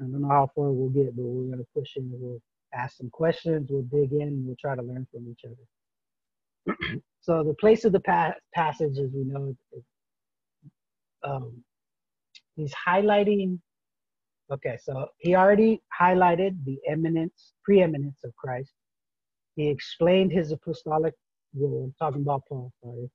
[0.00, 2.10] I don't know how far we'll get, but we're going to push in.
[2.12, 2.40] We'll
[2.74, 3.68] ask some questions.
[3.70, 4.44] We'll dig in.
[4.46, 7.00] We'll try to learn from each other.
[7.20, 9.84] so the place of the pa- passage, as we know, is,
[11.22, 11.62] um,
[12.56, 13.58] he's highlighting.
[14.50, 18.72] Okay, so he already highlighted the eminence, preeminence of Christ.
[19.56, 21.14] He explained his apostolic
[21.54, 21.92] role.
[21.98, 22.72] Talking about Paul.
[22.82, 23.10] Sorry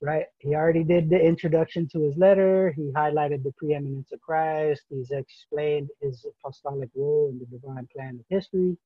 [0.00, 0.26] right?
[0.38, 2.72] He already did the introduction to his letter.
[2.76, 4.82] He highlighted the preeminence of Christ.
[4.90, 8.76] He's explained his apostolic role in the divine plan of history.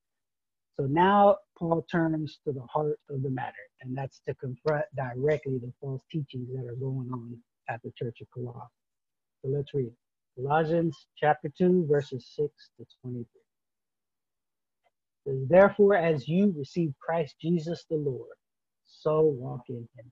[0.79, 5.59] So now Paul turns to the heart of the matter, and that's to confront directly
[5.59, 7.37] the false teachings that are going on
[7.69, 8.71] at the church of Colossus.
[9.43, 9.91] So let's read
[10.35, 12.49] Colossians chapter 2, verses 6
[12.79, 13.25] to 23.
[15.47, 18.35] Therefore, as you receive Christ Jesus the Lord,
[18.83, 20.11] so walk in him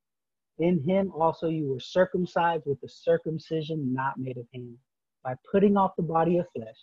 [0.61, 4.77] in him also you were circumcised with the circumcision not made of hands,
[5.23, 6.77] by putting off the body of flesh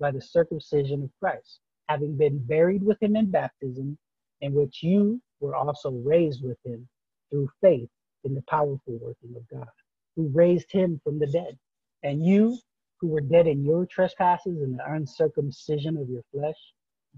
[0.00, 3.96] by the circumcision of Christ, having been buried with him in baptism,
[4.40, 6.88] in which you were also raised with him
[7.30, 7.88] through faith
[8.24, 9.68] in the powerful working of God,
[10.16, 11.56] who raised him from the dead.
[12.02, 12.58] And you,
[13.00, 16.58] who were dead in your trespasses and the uncircumcision of your flesh,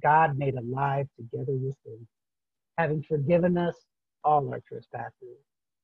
[0.03, 2.07] God made alive together with him,
[2.77, 3.77] having forgiven us
[4.23, 5.39] all our trespasses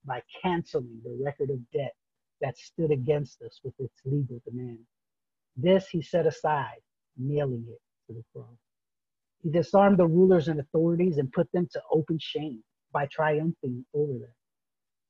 [0.05, 1.95] by canceling the record of debt
[2.41, 4.81] that stood against us with its legal demand.
[5.57, 6.81] This he set aside,
[7.17, 8.57] nailing it to the cross.
[9.43, 14.13] He disarmed the rulers and authorities and put them to open shame by triumphing over
[14.15, 14.35] them.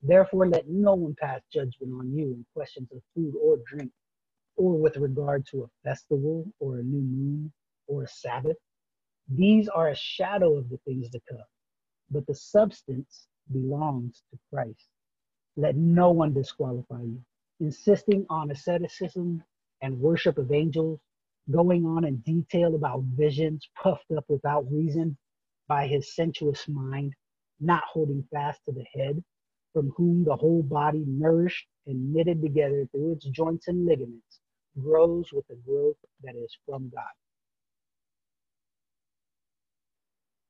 [0.03, 3.93] Therefore, let no one pass judgment on you in questions of food or drink,
[4.57, 7.53] or with regard to a festival or a new moon
[7.87, 8.57] or a Sabbath.
[9.29, 11.45] These are a shadow of the things to come,
[12.11, 14.89] but the substance belongs to Christ.
[15.57, 17.23] Let no one disqualify you.
[17.61, 19.43] Insisting on asceticism
[19.83, 21.01] and worship of angels,
[21.51, 25.17] going on in detail about visions puffed up without reason
[25.69, 27.15] by his sensuous mind,
[27.61, 29.23] not holding fast to the head,
[29.75, 34.41] from whom the whole body, nourished and knitted together through its joints and ligaments,
[34.81, 37.05] grows with the growth that is from God.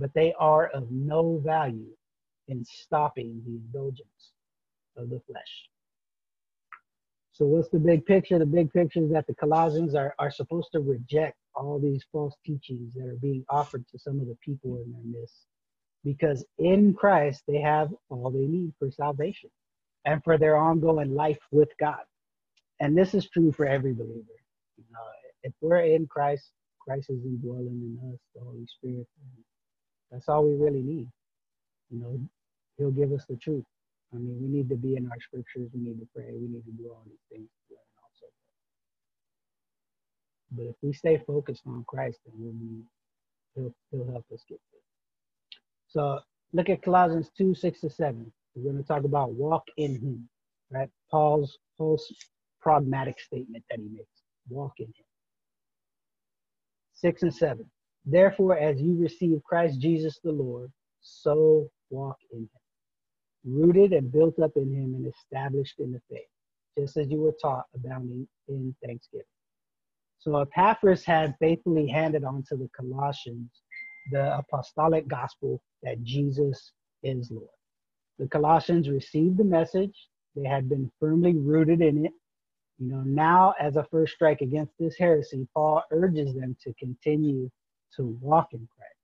[0.00, 1.90] but they are of no value
[2.48, 4.32] in stopping the indulgence
[4.96, 5.68] of the flesh.
[7.32, 8.38] So, what's the big picture?
[8.38, 12.34] The big picture is that the Colossians are, are supposed to reject all these false
[12.44, 15.46] teachings that are being offered to some of the people in their midst.
[16.04, 19.50] Because in Christ, they have all they need for salvation
[20.06, 22.00] and for their ongoing life with God.
[22.80, 24.38] And this is true for every believer.
[24.78, 25.00] You know,
[25.42, 29.06] if we're in Christ, Christ is indwelling in us, the Holy Spirit.
[30.10, 31.08] That's all we really need.
[31.90, 32.20] You know,
[32.78, 33.64] He'll give us the truth.
[34.12, 35.68] I mean, we need to be in our scriptures.
[35.72, 36.32] We need to pray.
[36.32, 37.48] We need to do all these things.
[40.52, 42.82] But if we stay focused on Christ, then we'll be,
[43.54, 44.80] he'll, he'll help us get there.
[45.88, 46.20] So
[46.52, 48.32] look at Colossians 2, 6 to 7.
[48.54, 50.28] We're going to talk about walk in him,
[50.70, 50.88] right?
[51.10, 52.00] Paul's whole
[52.60, 54.08] pragmatic statement that he makes.
[54.48, 55.04] Walk in him.
[56.94, 57.70] 6 and 7.
[58.06, 62.48] Therefore, as you receive Christ Jesus the Lord, so walk in him,
[63.44, 66.28] rooted and built up in him and established in the faith,
[66.78, 69.24] just as you were taught, abounding in thanksgiving.
[70.18, 73.50] So Epaphras had faithfully handed on to the Colossians
[74.10, 76.72] the apostolic gospel that Jesus
[77.02, 77.48] is Lord.
[78.18, 82.12] The Colossians received the message, they had been firmly rooted in it.
[82.78, 87.50] You know, now as a first strike against this heresy, Paul urges them to continue
[87.96, 88.94] to walk in Christ.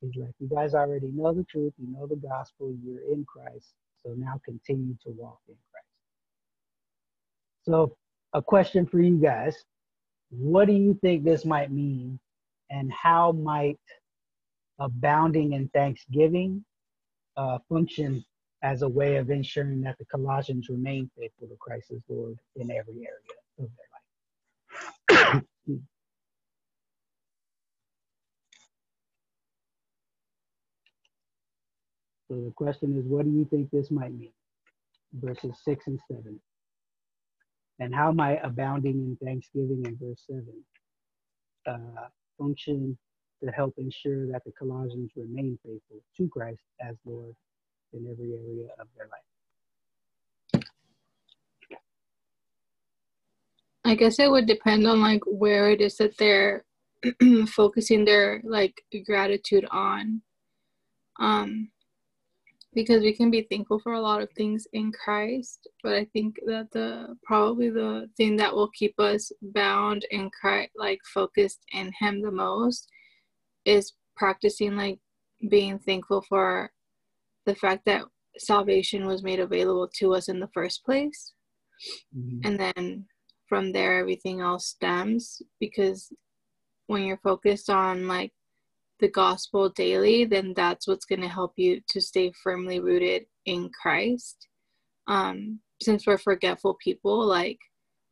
[0.00, 3.72] He's like, you guys already know the truth, you know the gospel, you're in Christ,
[4.02, 5.86] so now continue to walk in Christ.
[7.62, 7.96] So,
[8.32, 9.56] a question for you guys.
[10.30, 12.18] What do you think this might mean,
[12.70, 13.78] and how might
[14.78, 16.64] abounding in thanksgiving
[17.36, 18.24] uh, function
[18.62, 22.70] as a way of ensuring that the Colossians remain faithful to Christ as Lord in
[22.70, 23.68] every area of
[25.08, 25.42] their life?
[32.28, 34.32] So the question is, what do you think this might mean?
[35.14, 36.40] Verses six and seven.
[37.80, 40.64] And how might abounding in thanksgiving in verse seven
[41.66, 42.08] uh,
[42.38, 42.96] function
[43.42, 47.34] to help ensure that the Colossians remain faithful to Christ as Lord
[47.92, 49.20] in every area of their life?
[53.84, 56.64] I guess it would depend on like where it is that they're
[57.48, 60.22] focusing their like gratitude on.
[61.20, 61.68] Um
[62.74, 66.36] because we can be thankful for a lot of things in Christ, but I think
[66.46, 71.92] that the probably the thing that will keep us bound and Christ, like focused in
[71.98, 72.88] Him the most,
[73.64, 74.98] is practicing like
[75.48, 76.70] being thankful for
[77.46, 78.02] the fact that
[78.38, 81.32] salvation was made available to us in the first place,
[82.16, 82.40] mm-hmm.
[82.44, 83.06] and then
[83.48, 86.12] from there everything else stems because
[86.86, 88.32] when you're focused on like
[89.00, 93.70] the gospel daily, then that's what's going to help you to stay firmly rooted in
[93.80, 94.48] Christ.
[95.06, 97.58] Um, since we're forgetful people, like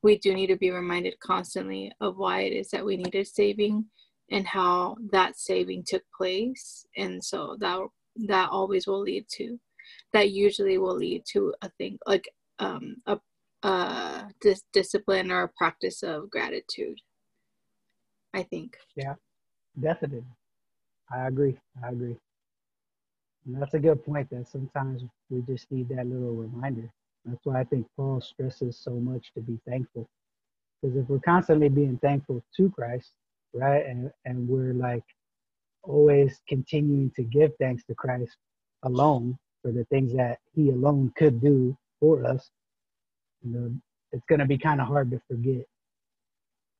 [0.02, 3.86] we do need to be reminded constantly of why it is that we needed saving
[4.30, 6.84] and how that saving took place.
[6.96, 7.80] And so that
[8.26, 9.58] that always will lead to
[10.12, 12.28] that usually will lead to a thing like
[12.58, 13.18] um, a,
[13.62, 16.98] a dis- discipline or a practice of gratitude.
[18.34, 18.76] I think.
[18.96, 19.14] Yeah,
[19.78, 20.24] definitely.
[21.12, 21.58] I agree.
[21.84, 22.16] I agree.
[23.46, 26.90] And that's a good point that sometimes we just need that little reminder.
[27.24, 30.08] That's why I think Paul stresses so much to be thankful.
[30.80, 33.12] Because if we're constantly being thankful to Christ,
[33.52, 35.04] right, and, and we're like
[35.82, 38.36] always continuing to give thanks to Christ
[38.84, 42.50] alone for the things that he alone could do for us,
[43.44, 43.72] you know,
[44.12, 45.64] it's going to be kind of hard to forget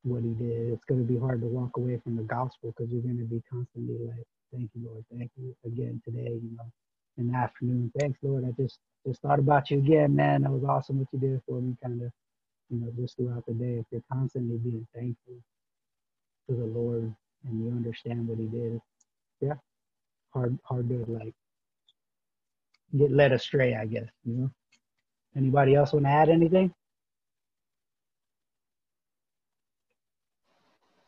[0.05, 0.73] what he did.
[0.73, 3.25] It's going to be hard to walk away from the gospel because you're going to
[3.25, 5.05] be constantly like, "Thank you, Lord.
[5.13, 6.67] Thank you again today." You know,
[7.19, 8.45] in the afternoon, thanks, Lord.
[8.45, 10.43] I just just thought about you again, man.
[10.43, 11.77] That was awesome what you did for me.
[11.83, 12.13] Kind of,
[12.71, 13.79] you know, just throughout the day.
[13.81, 15.35] If you're constantly being thankful
[16.49, 17.15] to the Lord
[17.47, 18.81] and you understand what He did,
[19.41, 19.55] yeah,
[20.35, 21.35] hard hard to like
[22.97, 23.75] get led astray.
[23.77, 24.51] I guess you know.
[25.37, 26.75] Anybody else want to add anything?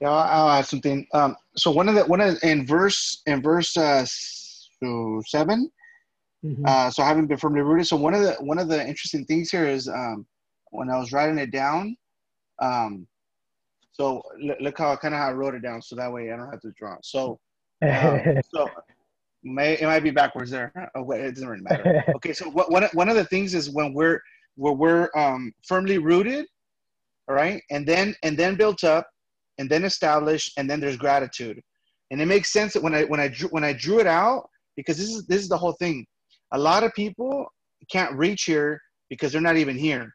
[0.05, 1.07] Yeah, I'll, add something.
[1.15, 6.63] Um, so one of the one of in verse in verse uh, 7 mm-hmm.
[6.67, 7.87] uh, so having been firmly rooted.
[7.87, 10.27] So one of the one of the interesting things here is um,
[10.73, 11.97] when I was writing it down.
[12.61, 13.07] Um,
[13.93, 14.23] so
[14.61, 16.61] look, how kind of how I wrote it down, so that way I don't have
[16.61, 16.97] to draw.
[17.03, 17.41] So,
[17.81, 18.21] um,
[18.55, 18.69] so
[19.43, 20.71] may it might be backwards there.
[20.95, 22.05] Oh, wait, it doesn't really matter.
[22.17, 24.21] Okay, so what, one one of the things is when we're
[24.57, 26.45] where we're um, firmly rooted,
[27.27, 29.09] all right, and then and then built up,
[29.59, 31.61] and then establish, and then there's gratitude.
[32.11, 34.49] And it makes sense that when I when I drew when I drew it out,
[34.77, 36.07] because this is this is the whole thing.
[36.53, 37.47] A lot of people
[37.91, 40.15] can't reach here because they're not even here.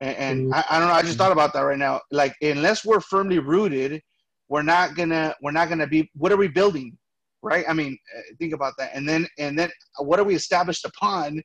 [0.00, 0.54] And, and mm-hmm.
[0.54, 2.00] I, I don't know, I just thought about that right now.
[2.10, 4.00] Like unless we're firmly rooted,
[4.48, 6.96] we're not gonna we're not gonna be what are we building?
[7.42, 7.64] Right?
[7.68, 8.90] I mean, uh, think about that.
[8.94, 11.42] And then and then what are we established upon?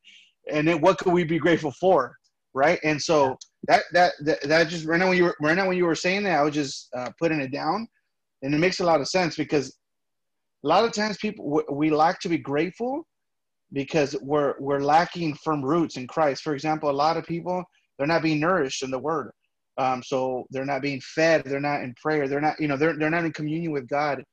[0.52, 2.16] And then what could we be grateful for?
[2.54, 2.80] Right?
[2.84, 3.38] And so
[3.68, 5.96] that, that that that just right now when you were right now when you were
[5.96, 7.88] saying that, I was just uh, putting it down,
[8.42, 9.78] and it makes a lot of sense because
[10.64, 13.06] a lot of times people we lack to be grateful
[13.74, 16.44] because we're we're lacking firm roots in Christ.
[16.44, 17.64] For example, a lot of people
[17.98, 19.32] they're not being nourished in the Word,
[19.78, 21.44] um, so they're not being fed.
[21.46, 22.28] They're not in prayer.
[22.28, 24.24] They're not you know they're they're not in communion with God,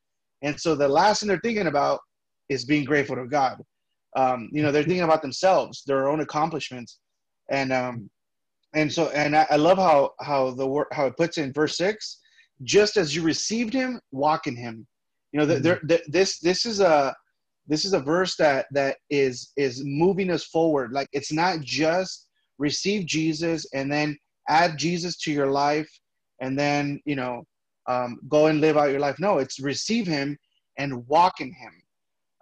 [0.42, 2.00] and so the last thing they're thinking about
[2.48, 3.60] is being grateful to God.
[4.16, 6.98] Um, you know they're thinking about themselves, their own accomplishments,
[7.50, 8.10] and um,
[8.74, 11.76] and so and I, I love how how the word how it puts in verse
[11.76, 12.20] six
[12.64, 14.86] just as you received him walk in him.
[15.32, 15.62] You know mm-hmm.
[15.62, 17.14] there, there, this this is a
[17.66, 20.92] this is a verse that that is is moving us forward.
[20.92, 22.26] Like it's not just
[22.58, 24.16] receive jesus and then
[24.48, 25.88] add jesus to your life
[26.40, 27.44] and then you know
[27.88, 29.18] um, go and live out your life.
[29.18, 30.36] No it's receive him
[30.78, 31.82] and walk in him.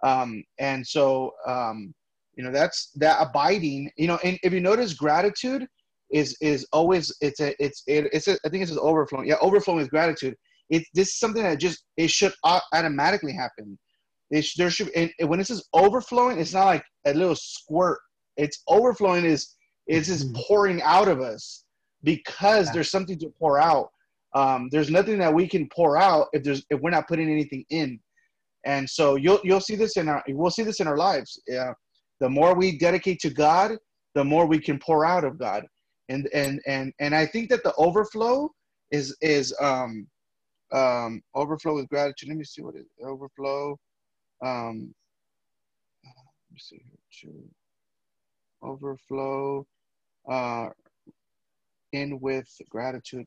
[0.03, 1.93] Um, and so um,
[2.37, 5.67] you know that's that abiding you know and if you notice gratitude
[6.11, 9.27] is is always it's a it's it, it's a, I think it's just overflowing.
[9.27, 10.35] Yeah, overflowing with gratitude.
[10.69, 12.33] It this is something that just it should
[12.73, 13.77] automatically happen.
[14.31, 17.99] It, there should and when it says overflowing, it's not like a little squirt.
[18.37, 19.55] It's overflowing is
[19.87, 20.41] it's just mm-hmm.
[20.47, 21.65] pouring out of us
[22.03, 23.89] because there's something to pour out.
[24.35, 27.65] um, there's nothing that we can pour out if there's if we're not putting anything
[27.69, 27.99] in.
[28.65, 31.41] And so you'll you'll see this in our we'll see this in our lives.
[31.47, 31.73] Yeah,
[32.19, 33.77] the more we dedicate to God,
[34.15, 35.65] the more we can pour out of God.
[36.09, 38.51] And and and and I think that the overflow
[38.91, 40.07] is is um
[40.71, 42.29] um overflow with gratitude.
[42.29, 43.05] Let me see what it is.
[43.05, 43.77] Overflow.
[44.43, 44.93] Um,
[46.03, 47.31] let me see here.
[48.61, 49.65] Overflow.
[50.29, 50.69] Uh,
[51.93, 53.25] in with gratitude.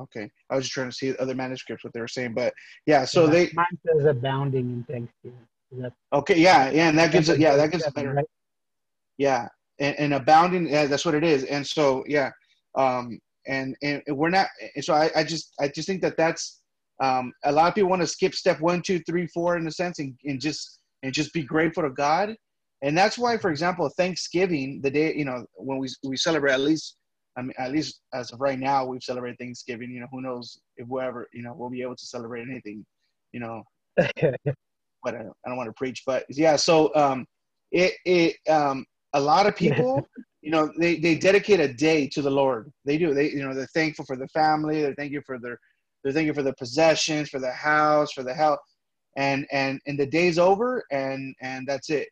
[0.00, 2.52] Okay, I was just trying to see other manuscripts what they were saying, but
[2.86, 3.04] yeah.
[3.04, 5.46] So yeah, they mine says abounding in thanksgiving.
[6.12, 7.38] Okay, yeah, yeah, and that gives it.
[7.38, 8.14] Yeah, that gives it better.
[8.14, 8.26] Right?
[9.18, 9.48] Yeah,
[9.78, 10.68] and, and abounding.
[10.68, 11.44] Yeah, that's what it is.
[11.44, 12.30] And so yeah,
[12.76, 14.48] um, and and we're not.
[14.74, 16.60] And so I, I just I just think that that's
[17.00, 19.70] um, a lot of people want to skip step one, two, three, four in a
[19.70, 22.34] sense, and, and just and just be grateful to God.
[22.82, 26.60] And that's why, for example, Thanksgiving, the day you know when we we celebrate at
[26.60, 26.96] least
[27.36, 29.90] I mean, at least as of right now, we've celebrated Thanksgiving.
[29.90, 32.84] You know, who knows if we'll ever, you know, we'll be able to celebrate anything.
[33.32, 33.62] You know,
[35.02, 36.56] but I don't, I don't want to preach, but yeah.
[36.56, 37.26] So um,
[37.70, 38.84] it it um,
[39.14, 40.08] a lot of people,
[40.42, 42.70] you know, they they dedicate a day to the Lord.
[42.84, 43.14] They do.
[43.14, 44.82] They you know they're thankful for the family.
[44.82, 45.58] They're thankful for their
[46.02, 48.60] they're thankful for the possessions, for the house, for the health,
[49.16, 52.08] and and and the day's over, and and that's it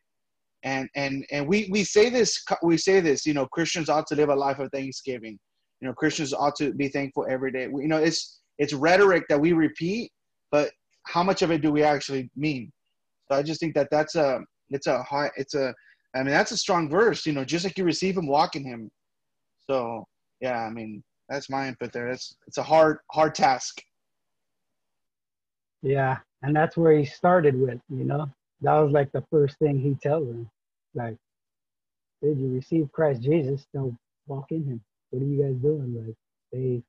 [0.63, 4.15] and and and we we say this we say this you know christians ought to
[4.15, 5.37] live a life of thanksgiving
[5.79, 9.23] you know christians ought to be thankful every day we, you know it's it's rhetoric
[9.27, 10.11] that we repeat
[10.51, 10.71] but
[11.07, 12.71] how much of it do we actually mean
[13.31, 15.73] so i just think that that's a it's a high it's a
[16.15, 18.63] i mean that's a strong verse you know just like you receive him walk in
[18.63, 18.89] him
[19.69, 20.05] so
[20.41, 23.81] yeah i mean that's my input there it's it's a hard hard task
[25.81, 28.29] yeah and that's where he started with you know
[28.61, 30.49] that was like the first thing he tells them.
[30.93, 31.17] Like,
[32.21, 33.65] did you receive Christ Jesus?
[33.73, 34.81] Don't walk in him.
[35.09, 36.05] What are you guys doing?
[36.05, 36.15] Like,
[36.51, 36.81] they.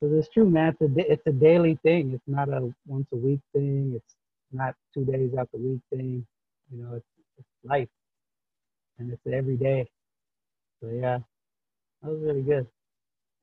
[0.00, 0.74] So it's true, man.
[0.80, 2.12] It's a it's a daily thing.
[2.12, 3.92] It's not a once a week thing.
[3.94, 4.14] It's
[4.54, 6.26] not two days out the week thing.
[6.72, 7.06] You know, it's,
[7.38, 7.88] it's life,
[8.98, 9.88] and it's every day.
[10.80, 11.18] So yeah,
[12.02, 12.66] that was really good.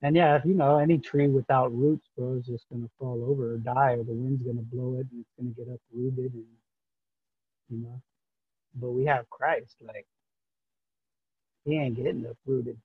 [0.02, 3.54] And yeah, if you know any tree without roots, bro, is just gonna fall over
[3.54, 6.46] or die, or the wind's gonna blow it and it's gonna get uprooted and
[7.70, 8.02] you know.
[8.76, 10.08] But we have Christ, like
[11.66, 12.78] he ain't getting uprooted.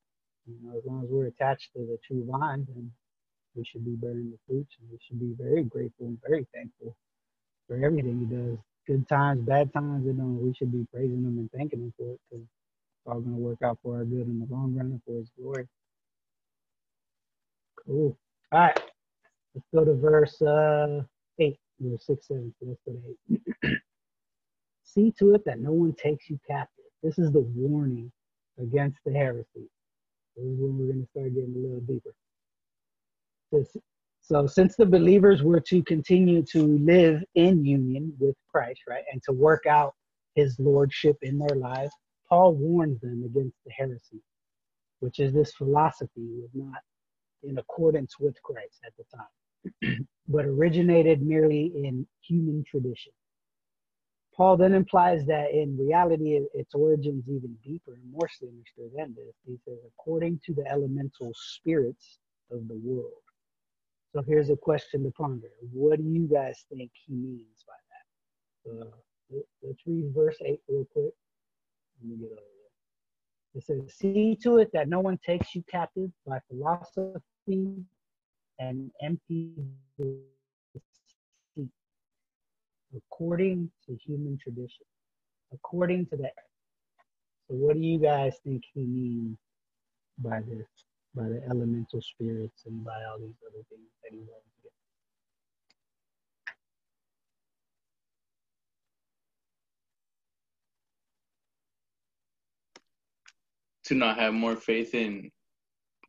[0.46, 2.92] You know, as long as we're attached to the true vine, then
[3.56, 6.96] we should be bearing the fruits and we should be very grateful and very thankful
[7.68, 8.58] for everything he does.
[8.86, 12.12] Good times, bad times, you know, we should be praising him and thanking him for
[12.12, 15.02] it because it's all gonna work out for our good in the long run and
[15.06, 15.68] for his glory.
[17.86, 18.16] Cool.
[18.52, 18.80] All right.
[19.54, 21.02] Let's go to verse uh
[21.40, 22.54] eight, verse six, seven.
[22.60, 23.78] So let's go to eight.
[24.84, 26.84] See to it that no one takes you captive.
[27.02, 28.12] This is the warning
[28.60, 29.68] against the heresy.
[30.36, 32.14] This is when we're going to start getting a little deeper.
[34.28, 39.22] So, since the believers were to continue to live in union with Christ, right, and
[39.22, 39.94] to work out
[40.34, 41.92] his lordship in their lives,
[42.28, 44.20] Paul warns them against the heresy,
[44.98, 46.80] which is this philosophy was not
[47.44, 53.12] in accordance with Christ at the time, but originated merely in human tradition.
[54.36, 59.36] Paul then implies that in reality, its origins even deeper and more sinister than this.
[59.46, 62.18] He says, according to the elemental spirits
[62.50, 63.22] of the world.
[64.12, 65.50] So here's a question to ponder.
[65.72, 68.86] What do you guys think he means by that?
[68.86, 68.90] Uh,
[69.62, 71.12] let's read verse 8 real quick.
[72.00, 73.56] Let me get over there.
[73.56, 77.84] It says, See to it that no one takes you captive by philosophy
[78.58, 79.52] and empty
[79.98, 81.68] deceit,
[82.94, 84.86] according to human tradition,
[85.52, 86.34] according to that.
[87.48, 89.38] So, what do you guys think he means
[90.18, 90.66] by this,
[91.16, 94.26] by the elemental spirits and by all these other things that he to
[94.62, 94.72] get?
[103.86, 105.30] To not have more faith in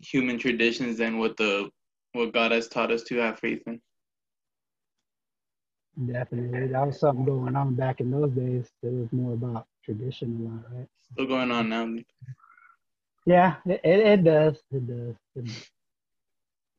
[0.01, 1.69] human traditions than what the
[2.13, 3.79] what God has taught us to have faith in.
[6.05, 6.67] Definitely.
[6.67, 8.67] That was something going on back in those days.
[8.83, 10.87] It was more about tradition a lot, right?
[11.13, 11.87] Still going on now.
[13.27, 14.55] Yeah, it, it, does.
[14.71, 15.15] It does.
[15.35, 15.69] It does.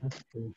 [0.00, 0.54] That's true.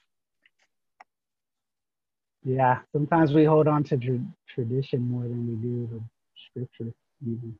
[2.45, 6.01] Yeah, sometimes we hold on to tra- tradition more than we do the
[6.47, 7.53] scripture, even.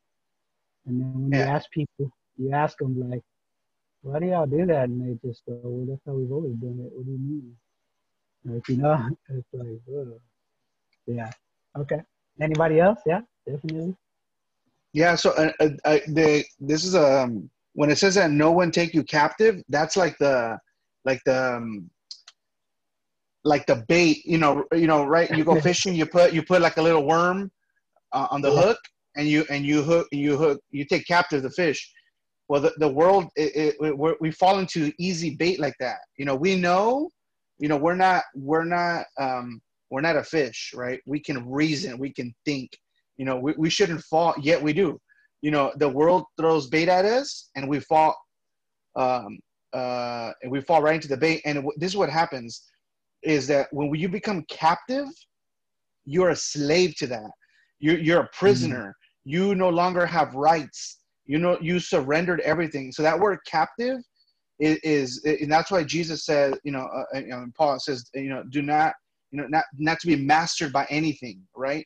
[0.86, 1.40] And then when yeah.
[1.40, 3.22] you ask people, you ask them like,
[4.02, 6.80] "Why do y'all do that?" And they just go, "Well, that's how we've always done
[6.86, 7.58] it." What do you mean?
[8.46, 10.20] Like you know, it's like, Ugh.
[11.06, 11.32] Yeah.
[11.78, 12.02] Okay.
[12.40, 13.02] Anybody else?
[13.06, 13.94] Yeah, definitely.
[14.94, 15.16] Yeah.
[15.16, 18.94] So uh, uh, the this is a um, when it says that no one take
[18.94, 19.62] you captive.
[19.70, 20.58] That's like the
[21.06, 21.90] like the um,
[23.44, 24.26] like the bait.
[24.26, 25.30] You know, you know, right?
[25.30, 27.52] You go fishing, you put you put like a little worm
[28.14, 28.62] uh, on the yeah.
[28.62, 28.80] hook,
[29.16, 31.92] and you and you hook you hook you take captive the fish.
[32.48, 36.00] Well, the, the world it, it, we fall into easy bait like that.
[36.18, 37.10] You know, we know,
[37.60, 41.00] you know, we're not we're not um, we're not a fish, right?
[41.06, 42.72] We can reason, we can think.
[43.18, 45.00] You know, we, we shouldn't fall, yet we do.
[45.42, 48.16] You know, the world throws bait at us, and we fall
[48.96, 49.40] um,
[49.74, 51.42] uh, and we fall right into the bait.
[51.46, 52.64] And this is what happens:
[53.24, 55.08] is that when you become captive,
[56.06, 57.32] you're a slave to that.
[57.80, 58.90] You're you're a prisoner.
[58.90, 59.30] Mm-hmm.
[59.30, 61.00] You no longer have rights.
[61.26, 62.92] You know you surrendered everything.
[62.92, 64.00] So that word captive
[64.60, 68.30] is, is and that's why Jesus said, you know, uh, you know, Paul says, you
[68.30, 68.94] know, do not,
[69.32, 71.86] you know, not not to be mastered by anything, right?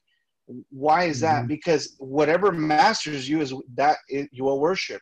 [0.69, 1.39] Why is that?
[1.39, 1.47] Mm-hmm.
[1.47, 5.01] Because whatever masters you is that you will worship.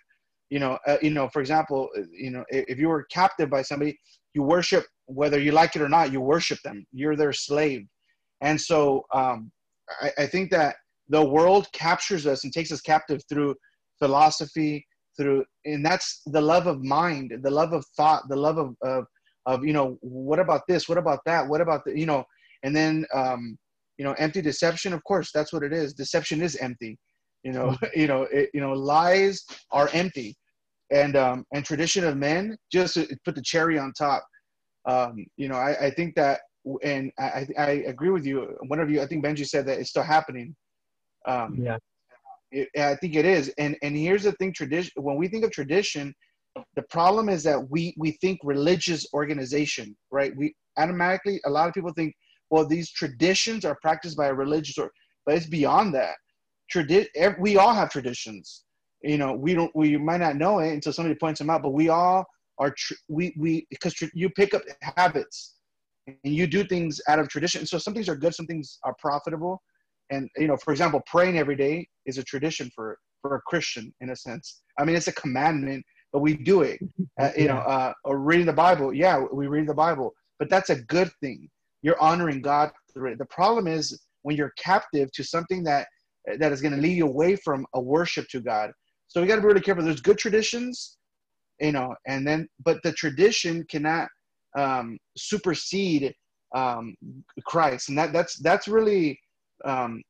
[0.50, 3.64] You know uh, you know for example uh, you know if you were captive by
[3.64, 3.98] somebody
[4.36, 6.86] you worship whether you like it or not you worship them.
[6.92, 7.86] You're their slave.
[8.42, 9.52] And so um,
[10.02, 10.76] I, I think that
[11.10, 13.56] the world captures us and takes us captive through
[14.00, 14.86] philosophy
[15.18, 19.06] through and that's the love of mind the love of thought the love of of,
[19.46, 20.90] of you know what about this?
[20.90, 21.48] What about that?
[21.48, 22.24] What about the you know
[22.64, 23.58] and then um
[23.98, 26.98] you know empty deception of course that's what it is deception is empty
[27.44, 27.86] you know mm-hmm.
[28.00, 30.36] you know it, you know lies are empty
[30.94, 34.24] and um, and tradition of men just to put the cherry on top.
[34.86, 36.42] Um, you know, I, I think that,
[36.84, 38.56] and I, I agree with you.
[38.68, 40.56] One of you, I think Benji said that it's still happening.
[41.28, 41.78] Um, yeah,
[42.52, 43.52] it, I think it is.
[43.58, 44.92] And and here's the thing: tradition.
[44.98, 46.14] When we think of tradition,
[46.76, 50.34] the problem is that we we think religious organization, right?
[50.38, 52.14] We automatically a lot of people think,
[52.54, 54.92] well, these traditions are practiced by a religious or,
[55.26, 56.14] but it's beyond that.
[56.72, 58.66] Tradi- we all have traditions.
[59.02, 61.72] You know we don't we might not know it until somebody points them out but
[61.72, 62.26] we all
[62.60, 64.62] are tr- we we because tr- you pick up
[64.96, 65.56] habits
[66.08, 67.66] and you do things out of tradition.
[67.66, 69.60] So some things are good some things are profitable.
[70.12, 73.92] And you know for example praying every day is a tradition for for a christian
[74.02, 74.62] in a sense.
[74.78, 75.84] I mean it's a commandment
[76.14, 76.80] but we do it.
[77.22, 78.94] Uh, you know uh, or reading the bible.
[78.94, 81.50] Yeah we read the bible but that's a good thing
[81.84, 85.88] you're honoring god through it the problem is when you're captive to something that
[86.40, 88.72] that is going to lead you away from a worship to god
[89.14, 89.84] so we got to be really careful.
[89.84, 90.98] There's good traditions,
[91.60, 94.10] you know, and then but the tradition cannot
[94.58, 96.16] um, supersede
[96.56, 96.96] um,
[97.46, 99.20] Christ, and that that's that's really
[99.66, 100.02] um,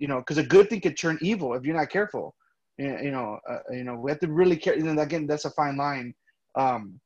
[0.00, 2.34] you know because a good thing could turn evil if you're not careful.
[2.78, 4.74] You know, uh, you know, we have to really care.
[4.74, 6.12] And again, that's a fine line.
[6.56, 7.00] Um,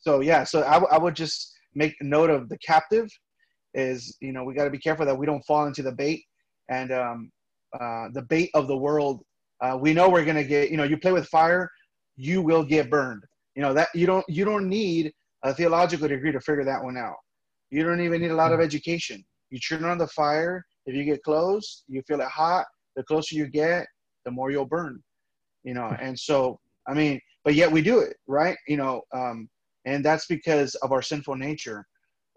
[0.00, 3.08] so yeah, so I, w- I would just make note of the captive
[3.74, 6.24] is you know we got to be careful that we don't fall into the bait
[6.68, 7.30] and um,
[7.78, 9.22] uh, the bait of the world
[9.60, 10.70] uh, we know we're gonna get.
[10.70, 11.70] You know, you play with fire,
[12.16, 13.22] you will get burned.
[13.54, 15.12] You know that you don't you don't need
[15.42, 17.16] a theological degree to figure that one out.
[17.70, 19.24] You don't even need a lot of education.
[19.50, 20.64] You turn on the fire.
[20.86, 22.66] If you get close, you feel it hot.
[22.96, 23.86] The closer you get,
[24.24, 25.02] the more you'll burn.
[25.62, 26.58] You know, and so
[26.88, 28.56] I mean, but yet we do it, right?
[28.66, 29.48] You know, um,
[29.84, 31.86] and that's because of our sinful nature.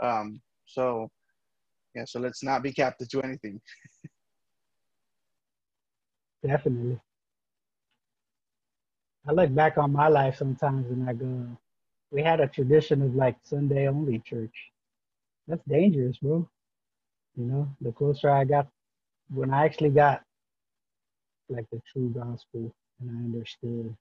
[0.01, 1.09] Um, so,
[1.95, 2.05] yeah.
[2.05, 3.61] So let's not be captive to anything.
[6.45, 6.99] Definitely.
[9.27, 11.47] I look back on my life sometimes and I go,
[12.11, 14.53] we had a tradition of like Sunday only church.
[15.47, 16.47] That's dangerous, bro.
[17.37, 18.67] You know, the closer I got,
[19.33, 20.23] when I actually got
[21.49, 23.95] like the true gospel and I understood,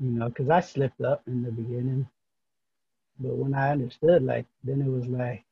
[0.00, 2.08] you know, because I slipped up in the beginning.
[3.18, 5.44] But when I understood, like, then it was like,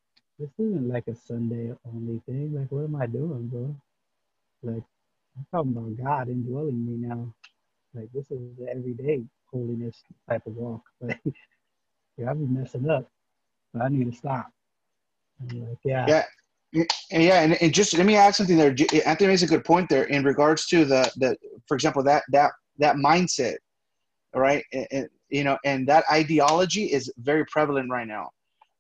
[0.43, 2.53] this isn't like a Sunday only thing.
[2.55, 3.75] Like, what am I doing, bro?
[4.65, 4.83] Like,
[5.37, 7.33] I'm talking about God indwelling me now.
[7.95, 10.83] Like this is the everyday holiness type of walk.
[11.01, 11.21] Like,
[12.19, 13.09] yeah, I be messing up.
[13.73, 14.51] But I need to stop.
[15.41, 16.07] like, yeah.
[16.09, 16.85] Yeah.
[17.11, 18.75] Yeah, and, and just let me add something there.
[19.05, 21.37] Anthony makes a good point there in regards to the the,
[21.69, 23.57] for example, that that that mindset,
[24.35, 24.65] right?
[24.73, 28.31] And, and you know, and that ideology is very prevalent right now,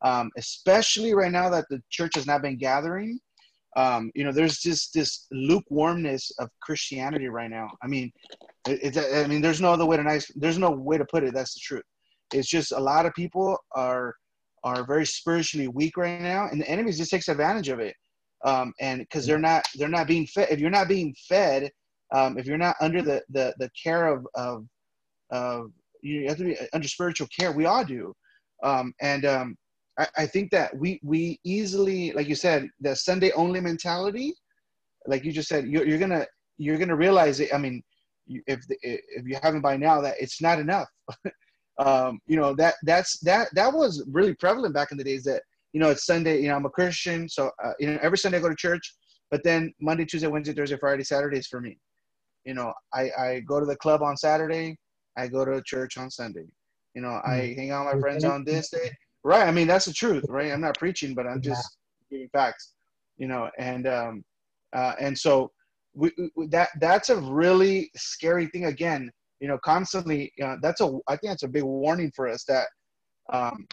[0.03, 3.19] um, especially right now that the church has not been gathering
[3.77, 7.71] um, you know, there's just this lukewarmness of Christianity right now.
[7.83, 8.13] I mean,
[8.67, 11.33] it's, I mean, there's no other way to nice, there's no way to put it.
[11.33, 11.85] That's the truth.
[12.35, 14.15] It's just a lot of people are,
[14.65, 17.95] are very spiritually weak right now and the enemy just takes advantage of it.
[18.45, 20.49] Um, and because they're not, they're not being fed.
[20.51, 21.71] If you're not being fed,
[22.13, 24.67] um, if you're not under the, the, the care of, of,
[25.31, 25.71] of,
[26.03, 27.53] you have to be under spiritual care.
[27.53, 28.13] We all do.
[28.63, 29.57] Um, and, um,
[29.99, 34.35] I, I think that we we easily, like you said, the Sunday only mentality,
[35.07, 36.27] like you just said, you're, you're gonna
[36.59, 37.55] you're gonna realize it.
[37.55, 37.83] I mean,
[38.27, 40.89] if if you haven't by now, that it's not enough.
[41.79, 45.25] Um, you know that that's that that was really prevalent back in the days.
[45.25, 46.41] That you know it's Sunday.
[46.43, 48.95] You know I'm a Christian, so uh, you know every Sunday I go to church.
[49.31, 51.79] But then Monday, Tuesday, Wednesday, Thursday, Friday, Saturdays for me.
[52.45, 54.77] You know I I go to the club on Saturday.
[55.17, 56.45] I go to church on Sunday.
[56.95, 57.59] You know I hmm.
[57.59, 58.91] hang out with my friends on this day.
[59.25, 59.47] Right.
[59.47, 60.51] I mean that's the truth, right?
[60.53, 61.79] I'm not preaching, but I'm just
[62.11, 62.73] giving facts.
[63.19, 64.25] You know, and um,
[64.73, 65.51] uh, and so
[65.95, 68.65] we, we, that that's a really scary thing.
[68.67, 69.11] Again,
[69.41, 70.33] you know, constantly.
[70.43, 72.67] Uh, that's a I think that's a big warning for us that,
[73.33, 73.67] um,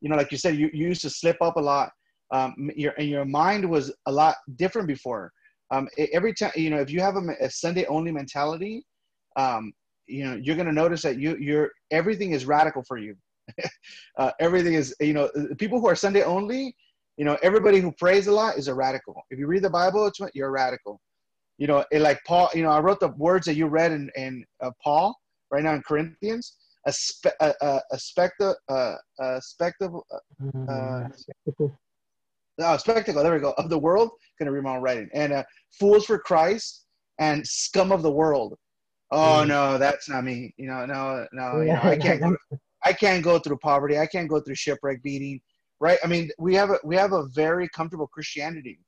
[0.00, 1.90] you know, like you said, you, you used to slip up a lot.
[2.32, 5.32] Um, your and your mind was a lot different before.
[5.72, 8.84] Um, every time, you know, if you have a, a Sunday only mentality,
[9.36, 9.72] um,
[10.06, 13.16] you know, you're gonna notice that you you're everything is radical for you.
[14.18, 16.74] uh, everything is, you know, people who are Sunday only,
[17.16, 19.22] you know, everybody who prays a lot is a radical.
[19.30, 21.00] If you read the Bible, it's you're a radical
[21.60, 24.10] you know, it, like Paul, you know, I wrote the words that you read in,
[24.16, 25.14] in uh, Paul
[25.50, 26.56] right now in Corinthians.
[26.86, 30.06] A, spe- a, a, a spectacle, uh, a spectacle,
[30.66, 31.78] uh, spectacle.
[32.78, 33.22] Spectacle.
[33.22, 33.52] There we go.
[33.58, 35.10] Of the world, gonna read my own writing.
[35.12, 35.44] And uh,
[35.78, 36.86] fools for Christ
[37.18, 38.56] and scum of the world.
[39.10, 39.48] Oh mm.
[39.48, 40.54] no, that's not me.
[40.56, 42.22] You know, no, no, you know, I can't.
[42.22, 42.34] Go,
[42.84, 43.98] I can't go through poverty.
[43.98, 45.40] I can't go through shipwreck, beating.
[45.80, 45.98] Right?
[46.04, 48.78] I mean, we have a we have a very comfortable Christianity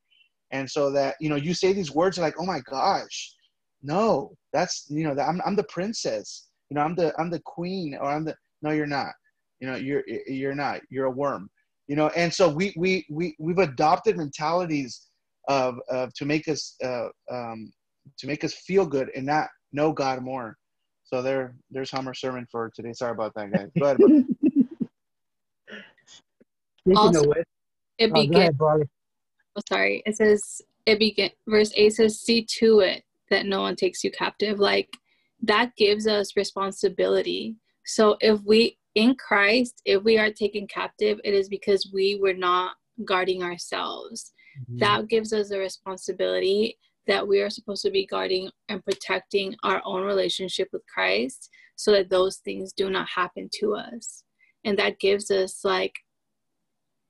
[0.53, 3.35] and so that you know you say these words like oh my gosh
[3.83, 7.97] no that's you know I'm, I'm the princess you know i'm the i'm the queen
[8.01, 9.13] or i'm the no you're not
[9.61, 11.51] you know you're you're not you're a worm
[11.89, 15.09] you know and so we we, we we've adopted mentalities
[15.49, 17.73] of, of to make us uh, um,
[18.19, 20.57] to make us feel good and not know god more
[21.13, 23.99] so there there's Hummer sermon for today sorry about that guys but
[26.97, 27.33] also,
[27.99, 28.83] it oh, begins oh,
[29.69, 30.03] sorry.
[30.07, 34.11] It says it begin verse eight says, "See to it that no one takes you
[34.11, 34.89] captive." Like
[35.43, 37.57] that gives us responsibility.
[37.85, 42.35] So if we in Christ, if we are taken captive, it is because we were
[42.35, 44.33] not guarding ourselves.
[44.61, 44.79] Mm-hmm.
[44.79, 49.83] That gives us a responsibility that we are supposed to be guarding and protecting our
[49.85, 54.25] own relationship with Christ so that those things do not happen to us.
[54.65, 55.95] And that gives us like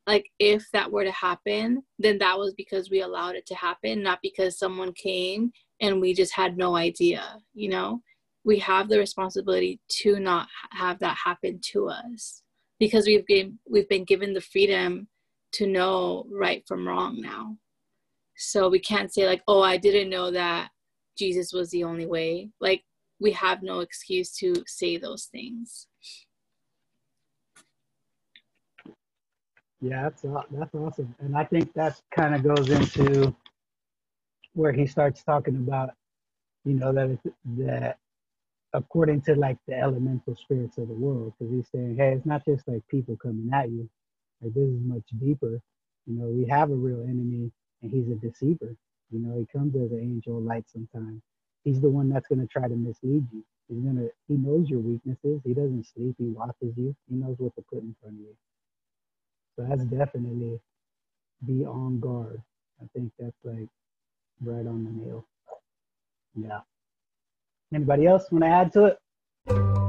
[0.07, 4.03] like if that were to happen then that was because we allowed it to happen
[4.03, 7.23] not because someone came and we just had no idea
[7.55, 8.01] you know
[8.45, 12.43] we have the responsibility to not have that happen to us
[12.81, 15.07] because we've been we've been given the freedom
[15.53, 17.57] to know right from wrong now
[18.43, 20.71] so we can't say like oh i didn't know that
[21.17, 22.51] jesus was the only way.
[22.61, 22.83] Like
[23.21, 25.87] we have no excuse to say those things.
[29.81, 33.35] Yeah, that's that's awesome, and I think that kind of goes into
[34.55, 35.91] where he starts talking about,
[36.65, 37.99] you know, that it's, that
[38.75, 42.45] according to like the elemental spirits of the world, because he's saying, hey, it's not
[42.45, 43.89] just like people coming at you,
[44.41, 45.61] like this is much deeper.
[46.07, 47.51] You know, we have a real enemy,
[47.83, 48.77] and he's a deceiver.
[49.11, 51.23] You know, he comes as an angel of light sometimes.
[51.65, 53.45] He's the one that's going to try to mislead you.
[53.69, 54.09] He's gonna.
[54.29, 55.41] He knows your weaknesses.
[55.45, 56.17] He doesn't sleep.
[56.19, 56.95] He watches you.
[57.09, 58.37] He knows what to put in front of you.
[59.57, 60.61] So that's definitely
[61.47, 62.43] be on guard.
[62.81, 63.69] I think that's like
[64.41, 65.27] right on the nail.
[66.35, 66.61] Yeah.
[67.73, 69.82] Anybody else want to add to it?